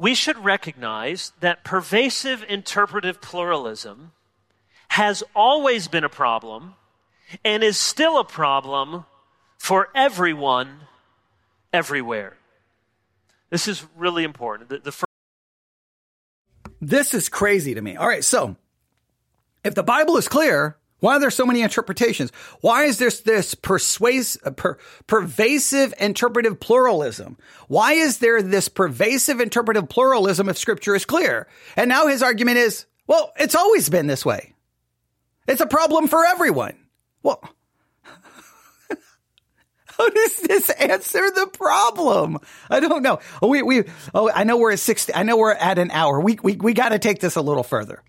[0.00, 4.12] we should recognize that pervasive interpretive pluralism
[4.88, 6.74] has always been a problem
[7.44, 9.04] and is still a problem
[9.58, 10.80] for everyone,
[11.72, 12.36] everywhere.
[13.50, 14.70] This is really important.
[14.70, 15.06] The, the first-
[16.80, 17.96] this is crazy to me.
[17.96, 18.56] All right, so
[19.64, 22.30] if the Bible is clear, why are there so many interpretations?
[22.60, 27.38] Why is there this persuasive, uh, per, pervasive interpretive pluralism?
[27.68, 31.48] Why is there this pervasive interpretive pluralism if scripture is clear?
[31.76, 34.54] And now his argument is, well, it's always been this way.
[35.48, 36.76] It's a problem for everyone.
[37.22, 37.42] Well,
[39.84, 42.38] how does this answer the problem?
[42.68, 43.20] I don't know.
[43.42, 45.14] Oh, we, we, oh, I know we're at 60.
[45.14, 46.20] I know we're at an hour.
[46.20, 48.02] We, we, we got to take this a little further.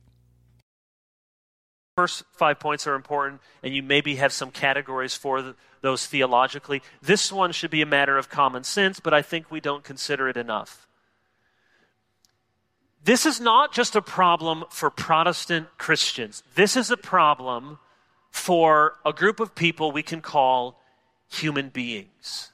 [1.97, 6.82] First five points are important, and you maybe have some categories for the, those theologically.
[7.01, 10.30] This one should be a matter of common sense, but I think we don't consider
[10.30, 10.88] it enough.
[13.03, 16.43] This is not just a problem for Protestant Christians.
[16.55, 17.80] This is a problem
[18.32, 20.82] for a group of people we can call
[21.29, 22.51] human beings.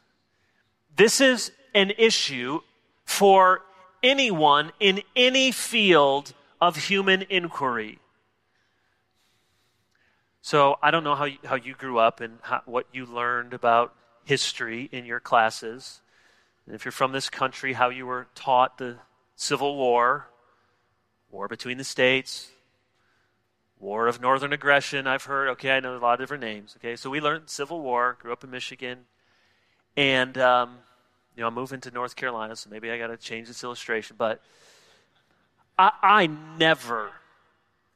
[0.95, 2.61] This is an issue
[3.05, 3.61] for
[4.03, 7.99] anyone in any field of human inquiry.
[10.41, 13.53] So I don't know how you, how you grew up and how, what you learned
[13.53, 13.93] about
[14.25, 16.01] history in your classes.
[16.65, 18.97] And if you're from this country, how you were taught the
[19.36, 20.28] Civil War,
[21.30, 22.49] war between the states,
[23.80, 25.49] War of Northern Aggression, I've heard.
[25.49, 26.75] Okay, I know a lot of different names.
[26.78, 28.99] Okay, so we learned Civil War, grew up in Michigan,
[29.95, 30.78] and, um,
[31.36, 34.15] you know, I'm moving to North Carolina, so maybe I got to change this illustration.
[34.17, 34.41] But
[35.78, 37.11] I, I never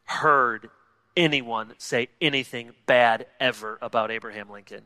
[0.06, 0.70] heard
[1.16, 4.84] anyone say anything bad ever about Abraham Lincoln.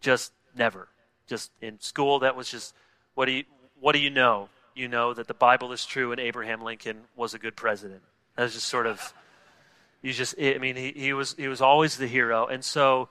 [0.00, 0.88] Just never.
[1.26, 2.74] Just in school, that was just,
[3.14, 3.44] what do you,
[3.80, 4.48] what do you know?
[4.74, 8.02] You know that the Bible is true and Abraham Lincoln was a good president.
[8.36, 9.14] That was just sort of
[10.04, 12.46] you just i mean he, he was he was always the hero.
[12.46, 13.08] And so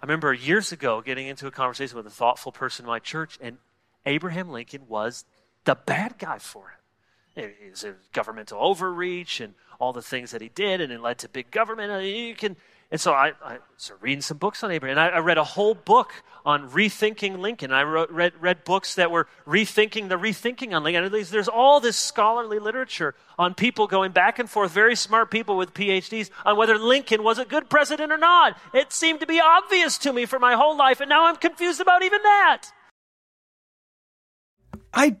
[0.00, 3.38] i remember years ago getting into a conversation with a thoughtful person in my church
[3.40, 3.58] and
[4.06, 5.24] abraham lincoln was
[5.64, 6.72] the bad guy for
[7.36, 11.18] it it was governmental overreach and all the things that he did and it led
[11.18, 12.04] to big government.
[12.04, 12.56] You can
[12.94, 14.96] And so I, I started reading some books on Abraham.
[14.96, 16.12] And I, I read a whole book
[16.46, 17.72] on rethinking Lincoln.
[17.72, 21.10] I wrote, read, read books that were rethinking the rethinking on Lincoln.
[21.10, 25.56] There's, there's all this scholarly literature on people going back and forth, very smart people
[25.56, 28.56] with PhDs, on whether Lincoln was a good president or not.
[28.72, 31.80] It seemed to be obvious to me for my whole life, and now I'm confused
[31.80, 32.62] about even that.
[34.92, 35.16] I,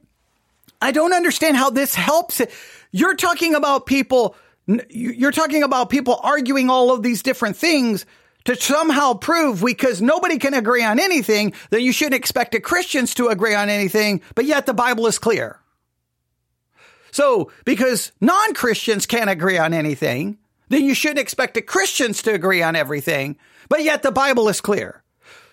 [0.80, 2.40] I don't understand how this helps.
[2.92, 8.06] You're talking about people you're talking about people arguing all of these different things
[8.44, 13.28] to somehow prove because nobody can agree on anything that you shouldn't expect Christians to
[13.28, 15.60] agree on anything, but yet the Bible is clear.
[17.10, 20.38] So, because non-Christians can't agree on anything,
[20.68, 23.36] then you shouldn't expect the Christians to agree on everything,
[23.68, 25.02] but yet the Bible is clear.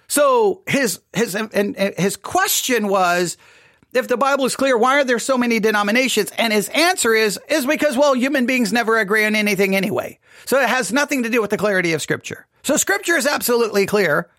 [0.07, 3.38] So his, his, and his question was,
[3.94, 6.32] if the Bible is clear, why are there so many denominations?
[6.38, 10.20] And his answer is, is because, well, human beings never agree on anything anyway.
[10.46, 12.48] So it has nothing to do with the clarity of scripture.
[12.64, 14.30] So scripture is absolutely clear,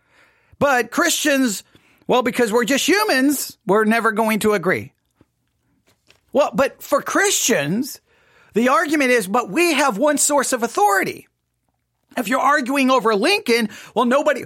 [0.59, 1.65] but Christians,
[2.07, 4.93] well, because we're just humans, we're never going to agree.
[6.33, 8.01] Well, but for Christians,
[8.55, 11.29] the argument is, but we have one source of authority.
[12.17, 14.45] If you're arguing over Lincoln, well, nobody,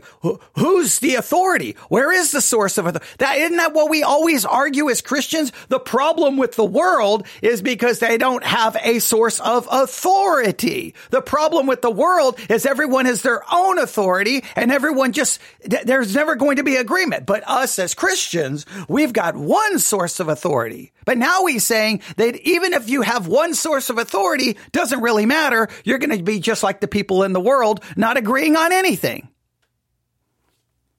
[0.56, 1.76] who's the authority?
[1.88, 3.06] Where is the source of authority?
[3.18, 5.52] That, isn't that what we always argue as Christians?
[5.68, 10.94] The problem with the world is because they don't have a source of authority.
[11.10, 16.14] The problem with the world is everyone has their own authority and everyone just, there's
[16.14, 17.26] never going to be agreement.
[17.26, 20.92] But us as Christians, we've got one source of authority.
[21.04, 25.24] But now he's saying that even if you have one source of authority, doesn't really
[25.24, 25.68] matter.
[25.84, 28.72] You're going to be just like the people in the world world not agreeing on
[28.72, 29.28] anything.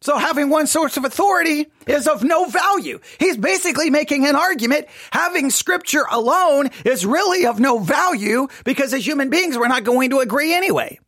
[0.01, 2.99] So having one source of authority is of no value.
[3.20, 4.88] He's basically making an argument.
[5.12, 10.12] Having scripture alone is really of no value because as human beings, we're not going
[10.12, 10.99] to agree anyway.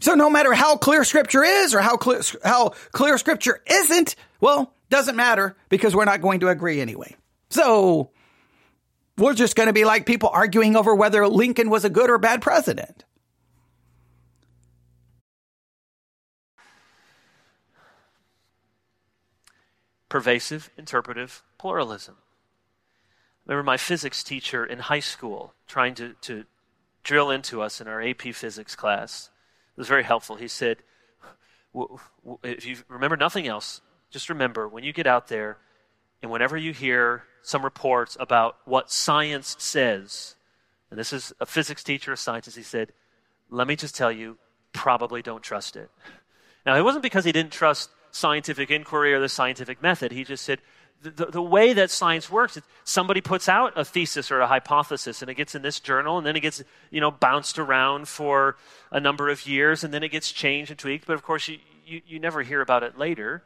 [0.00, 4.74] So no matter how clear scripture is or how clear, how clear scripture isn't, well,
[4.88, 7.14] doesn't matter because we're not going to agree anyway.
[7.50, 8.10] So
[9.16, 12.18] we're just going to be like people arguing over whether Lincoln was a good or
[12.18, 13.04] bad president.
[20.10, 22.16] Pervasive interpretive pluralism.
[23.48, 26.44] I remember my physics teacher in high school trying to, to
[27.02, 29.30] drill into us in our AP physics class.
[29.74, 30.36] It was very helpful.
[30.36, 30.78] He said,
[32.42, 33.80] if you remember nothing else,
[34.10, 35.56] just remember when you get out there
[36.20, 40.34] and whenever you hear some reports about what science says,
[40.90, 42.92] and this is a physics teacher, a scientist, he said,
[43.48, 44.36] let me just tell you,
[44.72, 45.90] probably don't trust it.
[46.66, 50.12] Now, it wasn't because he didn't trust scientific inquiry or the scientific method.
[50.12, 50.60] He just said,
[51.02, 55.22] the, the, way that science works, is somebody puts out a thesis or a hypothesis,
[55.22, 58.56] and it gets in this journal, and then it gets, you know, bounced around for
[58.90, 61.06] a number of years, and then it gets changed and tweaked.
[61.06, 63.42] But of course, you, you, you never hear about it later.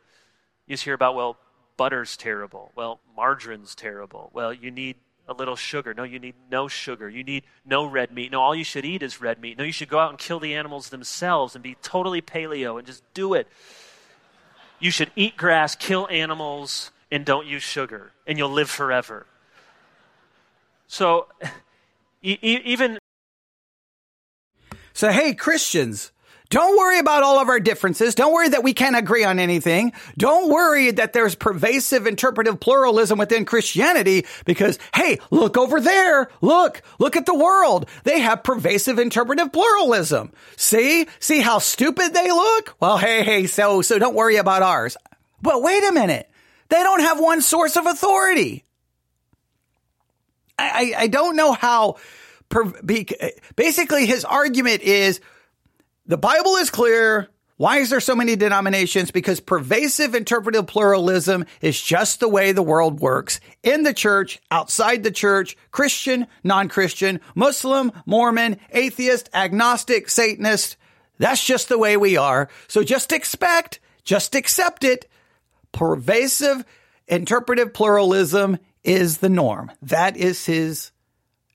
[0.66, 1.36] You just hear about, well,
[1.76, 2.72] butter's terrible.
[2.74, 4.30] Well, margarine's terrible.
[4.32, 4.96] Well, you need
[5.28, 5.94] a little sugar.
[5.94, 7.08] No, you need no sugar.
[7.08, 8.32] You need no red meat.
[8.32, 9.56] No, all you should eat is red meat.
[9.56, 12.86] No, you should go out and kill the animals themselves and be totally paleo and
[12.86, 13.46] just do it
[14.78, 19.26] you should eat grass, kill animals, and don't use sugar, and you'll live forever.
[20.86, 21.28] So,
[22.22, 22.98] e- even.
[24.92, 26.12] So, hey, Christians,
[26.54, 28.14] don't worry about all of our differences.
[28.14, 29.92] Don't worry that we can't agree on anything.
[30.16, 36.30] Don't worry that there's pervasive interpretive pluralism within Christianity because, hey, look over there.
[36.40, 37.88] Look, look at the world.
[38.04, 40.30] They have pervasive interpretive pluralism.
[40.56, 42.76] See, see how stupid they look?
[42.78, 44.96] Well, hey, hey, so, so don't worry about ours.
[45.42, 46.30] But wait a minute.
[46.68, 48.64] They don't have one source of authority.
[50.56, 51.96] I, I, I don't know how,
[53.56, 55.20] basically his argument is,
[56.06, 57.28] the Bible is clear.
[57.56, 59.10] Why is there so many denominations?
[59.12, 65.04] Because pervasive interpretive pluralism is just the way the world works in the church, outside
[65.04, 70.76] the church, Christian, non-Christian, Muslim, Mormon, atheist, agnostic, Satanist.
[71.18, 72.48] That's just the way we are.
[72.66, 75.08] So just expect, just accept it.
[75.70, 76.64] Pervasive
[77.06, 79.70] interpretive pluralism is the norm.
[79.80, 80.90] That is his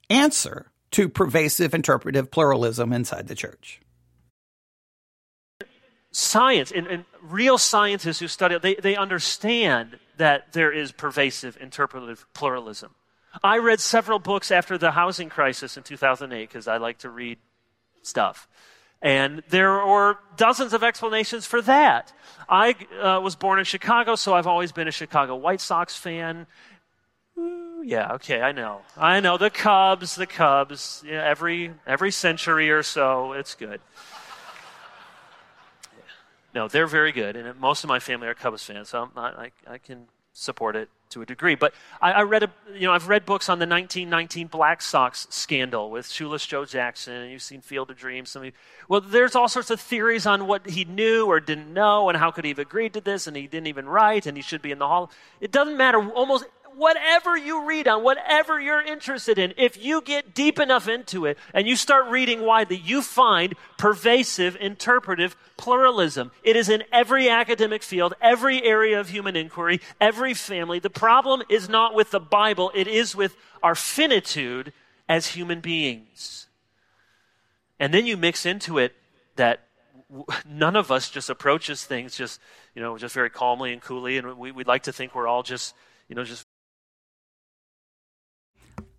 [0.09, 3.81] answer to pervasive interpretive pluralism inside the church
[6.11, 11.57] science and, and, real scientists who study it, they, they understand that there is pervasive
[11.59, 12.95] interpretive pluralism.
[13.43, 17.37] I read several books after the housing crisis in 2008 because I like to read
[18.01, 18.47] stuff.
[19.01, 22.11] And there were dozens of explanations for that.
[22.49, 26.47] I uh, was born in Chicago, so I've always been a Chicago White Sox fan.
[27.37, 28.81] Ooh, yeah, okay, I know.
[28.97, 31.01] I know the Cubs, the Cubs.
[31.05, 33.79] Yeah, every every century or so, it's good.
[36.53, 39.51] No, they're very good, and most of my family are Cubs fans, so I, I,
[39.67, 41.55] I can support it to a degree.
[41.55, 45.27] But I, I, read, a, you know, I've read books on the 1919 Black Sox
[45.29, 48.29] scandal with Shoeless Joe Jackson, and you've seen Field of Dreams.
[48.29, 48.51] Some you,
[48.87, 52.31] well, there's all sorts of theories on what he knew or didn't know, and how
[52.31, 54.71] could he have agreed to this, and he didn't even write, and he should be
[54.71, 55.11] in the hall.
[55.41, 55.99] It doesn't matter.
[56.11, 56.45] Almost
[56.79, 61.37] whatever you read on, whatever you're interested in, if you get deep enough into it
[61.53, 66.31] and you start reading widely, you find pervasive interpretive pluralism.
[66.41, 70.79] It is in every academic field, every area of human inquiry, every family.
[70.79, 74.71] The problem is not with the Bible, it is with our finitude
[75.09, 76.47] as human beings.
[77.77, 78.95] And then you mix into it
[79.35, 79.65] that
[80.47, 82.39] none of us just approaches things just,
[82.73, 85.43] you know, just very calmly and coolly, and we, would like to think we're all
[85.43, 85.75] just,
[86.07, 86.47] you know, just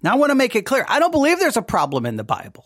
[0.02, 0.84] now I want to make it clear.
[0.88, 2.64] I don't believe there's a problem in the Bible.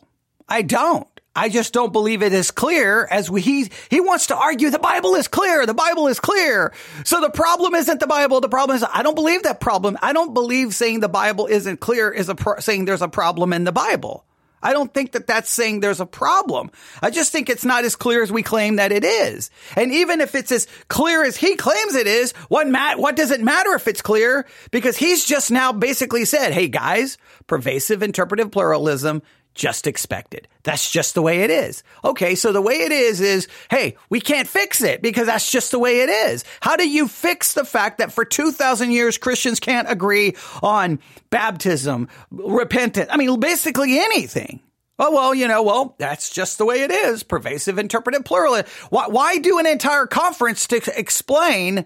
[0.48, 1.08] I don't.
[1.36, 4.78] I just don't believe it is clear as we, he, he wants to argue the
[4.78, 5.66] Bible is clear.
[5.66, 6.72] The Bible is clear.
[7.04, 8.40] So the problem isn't the Bible.
[8.40, 9.98] The problem is I don't believe that problem.
[10.00, 13.52] I don't believe saying the Bible isn't clear is a pro- saying there's a problem
[13.52, 14.24] in the Bible.
[14.64, 16.70] I don't think that that's saying there's a problem.
[17.02, 19.50] I just think it's not as clear as we claim that it is.
[19.76, 23.30] And even if it's as clear as he claims it is, what mat- what does
[23.30, 24.46] it matter if it's clear?
[24.70, 29.22] Because he's just now basically said, "Hey guys, pervasive interpretive pluralism
[29.54, 30.48] just expected.
[30.62, 31.82] That's just the way it is.
[32.04, 35.70] Okay, so the way it is is, hey, we can't fix it because that's just
[35.70, 36.44] the way it is.
[36.60, 40.98] How do you fix the fact that for 2,000 years Christians can't agree on
[41.30, 43.08] baptism, repentance?
[43.10, 44.60] I mean, basically anything.
[44.98, 47.22] Oh, well, you know, well, that's just the way it is.
[47.24, 48.66] Pervasive interpretive pluralism.
[48.90, 51.84] Why, why do an entire conference to explain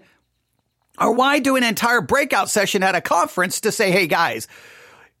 [0.99, 4.47] or why do an entire breakout session at a conference to say, hey guys,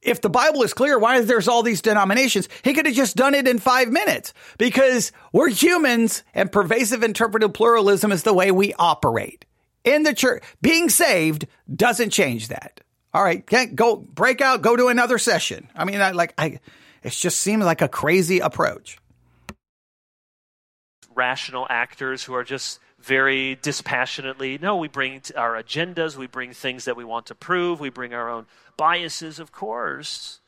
[0.01, 2.47] if the Bible is clear, why is there's all these denominations?
[2.63, 7.53] He could have just done it in five minutes because we're humans and pervasive interpretive
[7.53, 9.45] pluralism is the way we operate.
[9.83, 12.81] In the church, being saved doesn't change that.
[13.13, 13.43] All right,
[13.75, 15.67] go break out, go to another session.
[15.75, 16.59] I mean, I, like, I,
[17.01, 18.99] it just seems like a crazy approach.
[21.15, 24.57] Rational actors who are just very dispassionately.
[24.57, 28.13] No, we bring our agendas, we bring things that we want to prove, we bring
[28.13, 28.45] our own
[28.77, 30.39] biases, of course.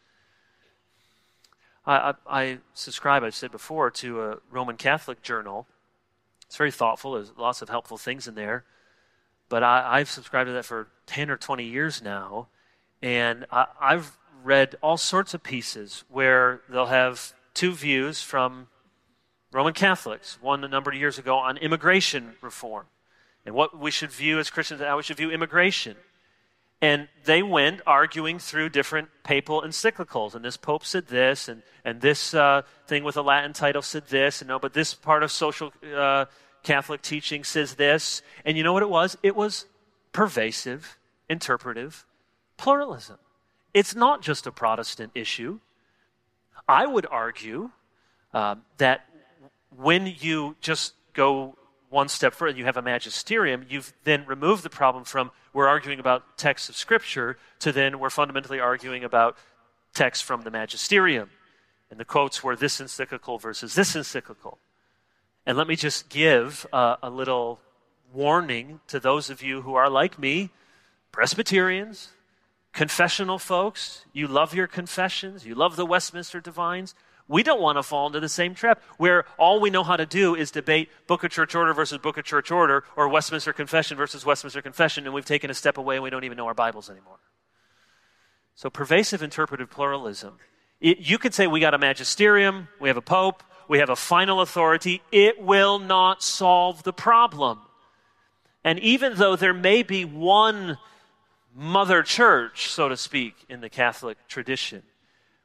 [1.85, 5.67] I, I, I subscribe, I've said before, to a Roman Catholic journal.
[6.45, 8.65] It's very thoughtful, there's lots of helpful things in there.
[9.49, 12.47] But I, have subscribed to that for 10 or 20 years now.
[13.01, 18.67] And I, I've read all sorts of pieces where they'll have two views from
[19.51, 22.85] Roman Catholics, one a number of years ago on immigration reform
[23.45, 25.97] and what we should view as Christians, how we should view immigration.
[26.81, 30.33] And they went arguing through different papal encyclicals.
[30.33, 34.07] And this pope said this, and, and this uh, thing with a Latin title said
[34.07, 36.25] this, and no, but this part of social uh,
[36.63, 38.21] Catholic teaching says this.
[38.45, 39.15] And you know what it was?
[39.21, 39.65] It was
[40.11, 40.97] pervasive,
[41.29, 42.05] interpretive
[42.57, 43.17] pluralism.
[43.73, 45.59] It's not just a Protestant issue.
[46.67, 47.71] I would argue
[48.33, 49.05] uh, that
[49.76, 51.56] when you just go
[51.89, 55.68] one step further, and you have a magisterium, you've then removed the problem from we're
[55.68, 59.38] arguing about texts of Scripture to then we're fundamentally arguing about
[59.93, 61.30] texts from the magisterium.
[61.89, 64.57] And the quotes were this encyclical versus this encyclical.
[65.45, 67.60] And let me just give uh, a little
[68.14, 70.49] warning to those of you who are like me,
[71.11, 72.10] Presbyterians,
[72.72, 74.06] confessional folks.
[74.14, 76.95] You love your confessions, you love the Westminster Divines.
[77.31, 80.05] We don't want to fall into the same trap where all we know how to
[80.05, 83.95] do is debate Book of Church Order versus Book of Church Order or Westminster Confession
[83.95, 86.53] versus Westminster Confession, and we've taken a step away and we don't even know our
[86.53, 87.19] Bibles anymore.
[88.55, 90.39] So, pervasive interpretive pluralism.
[90.81, 93.95] It, you could say we got a magisterium, we have a pope, we have a
[93.95, 95.01] final authority.
[95.09, 97.61] It will not solve the problem.
[98.65, 100.77] And even though there may be one
[101.55, 104.83] mother church, so to speak, in the Catholic tradition,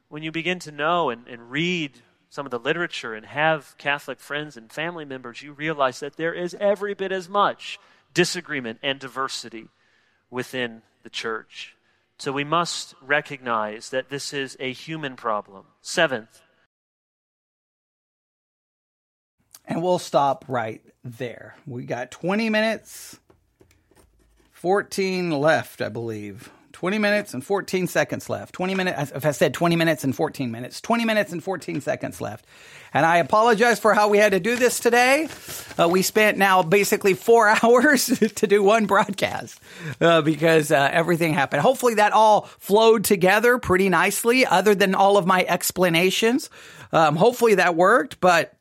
[0.09, 1.93] when you begin to know and, and read
[2.29, 6.35] some of the literature and have Catholic friends and family members, you realize that there
[6.35, 7.79] is every bit as much
[8.15, 9.69] disagreement and diversity
[10.31, 11.77] within the church.
[12.19, 15.67] So we must recognize that this is a human problem.
[15.83, 16.41] Seventh,
[19.67, 21.57] and we'll stop right there.
[21.67, 23.19] We got 20 minutes,
[24.53, 26.51] 14 left, I believe.
[26.77, 28.53] 20 minutes and 14 seconds left.
[28.53, 32.21] 20 minutes, if I said 20 minutes and 14 minutes, 20 minutes and 14 seconds
[32.21, 32.45] left.
[32.93, 35.27] And I apologize for how we had to do this today.
[35.79, 39.59] Uh, we spent now basically four hours to do one broadcast
[40.03, 41.63] uh, because uh, everything happened.
[41.63, 46.51] Hopefully that all flowed together pretty nicely, other than all of my explanations.
[46.93, 48.55] Um, hopefully that worked, but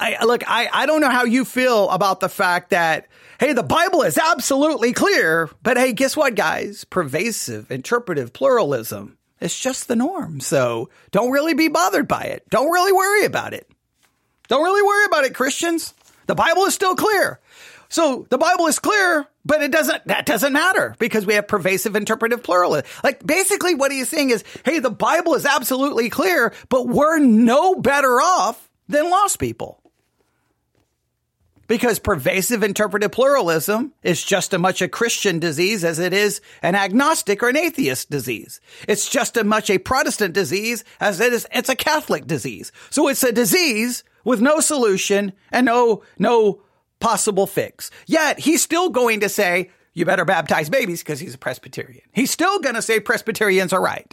[0.00, 3.62] I look, I, I don't know how you feel about the fact that, hey, the
[3.62, 6.84] Bible is absolutely clear, but hey, guess what, guys?
[6.84, 10.40] Pervasive, interpretive pluralism is just the norm.
[10.40, 12.48] So don't really be bothered by it.
[12.50, 13.70] Don't really worry about it.
[14.48, 15.94] Don't really worry about it, Christians.
[16.26, 17.40] The Bible is still clear.
[17.88, 21.94] So the Bible is clear, but it doesn't, that doesn't matter because we have pervasive
[21.94, 22.86] interpretive pluralism.
[23.04, 27.76] Like basically what he's saying is, hey, the Bible is absolutely clear, but we're no
[27.76, 29.80] better off than lost people.
[31.66, 36.74] Because pervasive interpretive pluralism is just as much a Christian disease as it is an
[36.74, 38.60] agnostic or an atheist disease.
[38.86, 42.72] It's just as much a Protestant disease as it is, it's a Catholic disease.
[42.90, 46.62] So it's a disease with no solution and no, no
[47.00, 47.90] possible fix.
[48.06, 52.02] Yet he's still going to say, you better baptize babies because he's a Presbyterian.
[52.12, 54.12] He's still going to say Presbyterians are right.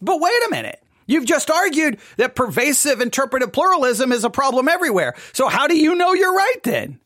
[0.00, 0.82] But wait a minute.
[1.12, 5.14] You've just argued that pervasive interpretive pluralism is a problem everywhere.
[5.34, 7.00] So how do you know you're right then?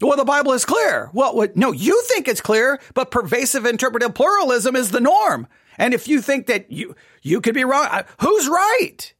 [0.00, 1.10] Well, the Bible is clear.
[1.12, 5.48] Well, what, no, you think it's clear, but pervasive interpretive pluralism is the norm.
[5.76, 9.12] And if you think that you you could be wrong, uh, who's right?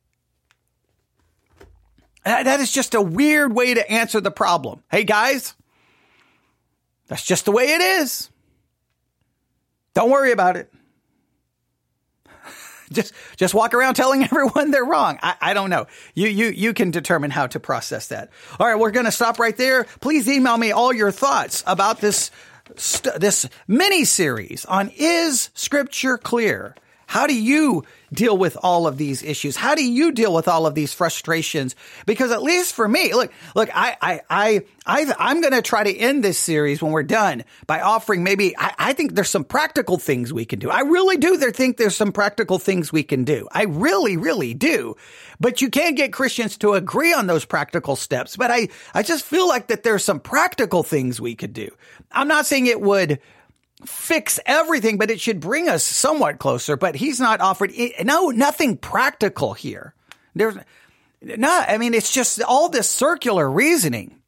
[2.24, 4.82] That is just a weird way to answer the problem.
[4.90, 5.54] Hey guys,
[7.06, 8.30] that's just the way it is.
[9.94, 10.72] Don't worry about it
[12.92, 15.18] just just walk around telling everyone they're wrong.
[15.22, 15.86] I, I don't know.
[16.14, 18.30] You you you can determine how to process that.
[18.58, 19.84] All right, we're going to stop right there.
[20.00, 22.30] Please email me all your thoughts about this
[22.76, 26.74] st- this mini series on is scripture clear.
[27.12, 29.54] How do you deal with all of these issues?
[29.54, 31.76] How do you deal with all of these frustrations?
[32.06, 34.20] Because at least for me, look, look, I, I,
[34.86, 38.24] I, I am going to try to end this series when we're done by offering
[38.24, 40.70] maybe, I, I think there's some practical things we can do.
[40.70, 43.46] I really do there think there's some practical things we can do.
[43.52, 44.96] I really, really do.
[45.38, 48.38] But you can't get Christians to agree on those practical steps.
[48.38, 51.76] But I, I just feel like that there's some practical things we could do.
[52.10, 53.20] I'm not saying it would,
[53.84, 56.76] fix everything, but it should bring us somewhat closer.
[56.76, 57.72] But he's not offered
[58.04, 59.94] no nothing practical here.
[60.34, 60.56] There's
[61.22, 61.68] not.
[61.68, 64.18] I mean, it's just all this circular reasoning.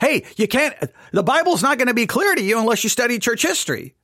[0.00, 0.74] Hey, you can't.
[1.12, 3.94] The Bible's not going to be clear to you unless you study church history.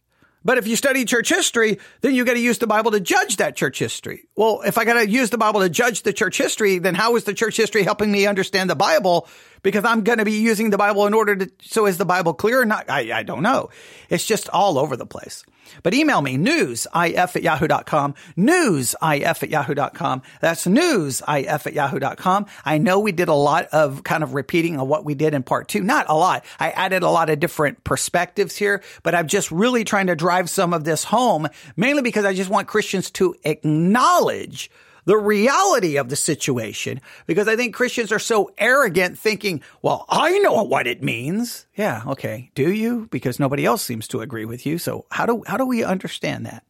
[0.44, 3.36] But if you study church history, then you got to use the Bible to judge
[3.36, 4.24] that church history.
[4.36, 7.16] Well, if I got to use the Bible to judge the church history, then how
[7.16, 9.28] is the church history helping me understand the Bible?
[9.62, 12.32] Because I'm going to be using the Bible in order to, so is the Bible
[12.32, 12.88] clear or not?
[12.88, 13.68] I, I don't know.
[14.08, 15.44] It's just all over the place.
[15.82, 20.22] But email me, newsif at yahoo.com, newsif at yahoo.com.
[20.40, 22.46] That's newsif at yahoo.com.
[22.64, 25.42] I know we did a lot of kind of repeating of what we did in
[25.42, 25.82] part two.
[25.82, 26.44] Not a lot.
[26.58, 30.50] I added a lot of different perspectives here, but I'm just really trying to drive
[30.50, 34.70] some of this home, mainly because I just want Christians to acknowledge
[35.04, 40.38] the reality of the situation because I think Christians are so arrogant thinking, well, I
[40.38, 41.66] know what it means.
[41.74, 42.02] Yeah.
[42.06, 42.50] Okay.
[42.54, 43.08] Do you?
[43.10, 44.78] Because nobody else seems to agree with you.
[44.78, 46.64] So how do, how do we understand that?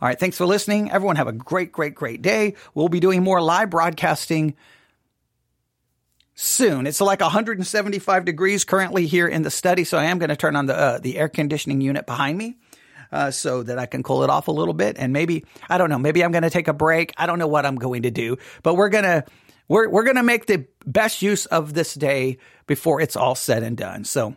[0.00, 0.18] All right.
[0.18, 0.90] Thanks for listening.
[0.90, 2.54] Everyone have a great, great, great day.
[2.74, 4.54] We'll be doing more live broadcasting
[6.34, 6.86] soon.
[6.86, 9.84] It's like 175 degrees currently here in the study.
[9.84, 12.56] So I am going to turn on the, uh, the air conditioning unit behind me
[13.12, 14.96] uh, so that I can cool it off a little bit.
[14.98, 17.12] And maybe, I don't know, maybe I'm going to take a break.
[17.16, 19.24] I don't know what I'm going to do, but we're going to,
[19.68, 23.62] we're, we're going to make the best use of this day before it's all said
[23.62, 24.04] and done.
[24.04, 24.36] So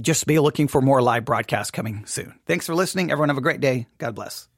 [0.00, 2.34] just be looking for more live broadcasts coming soon.
[2.46, 3.10] Thanks for listening.
[3.10, 3.86] Everyone have a great day.
[3.98, 4.48] God bless.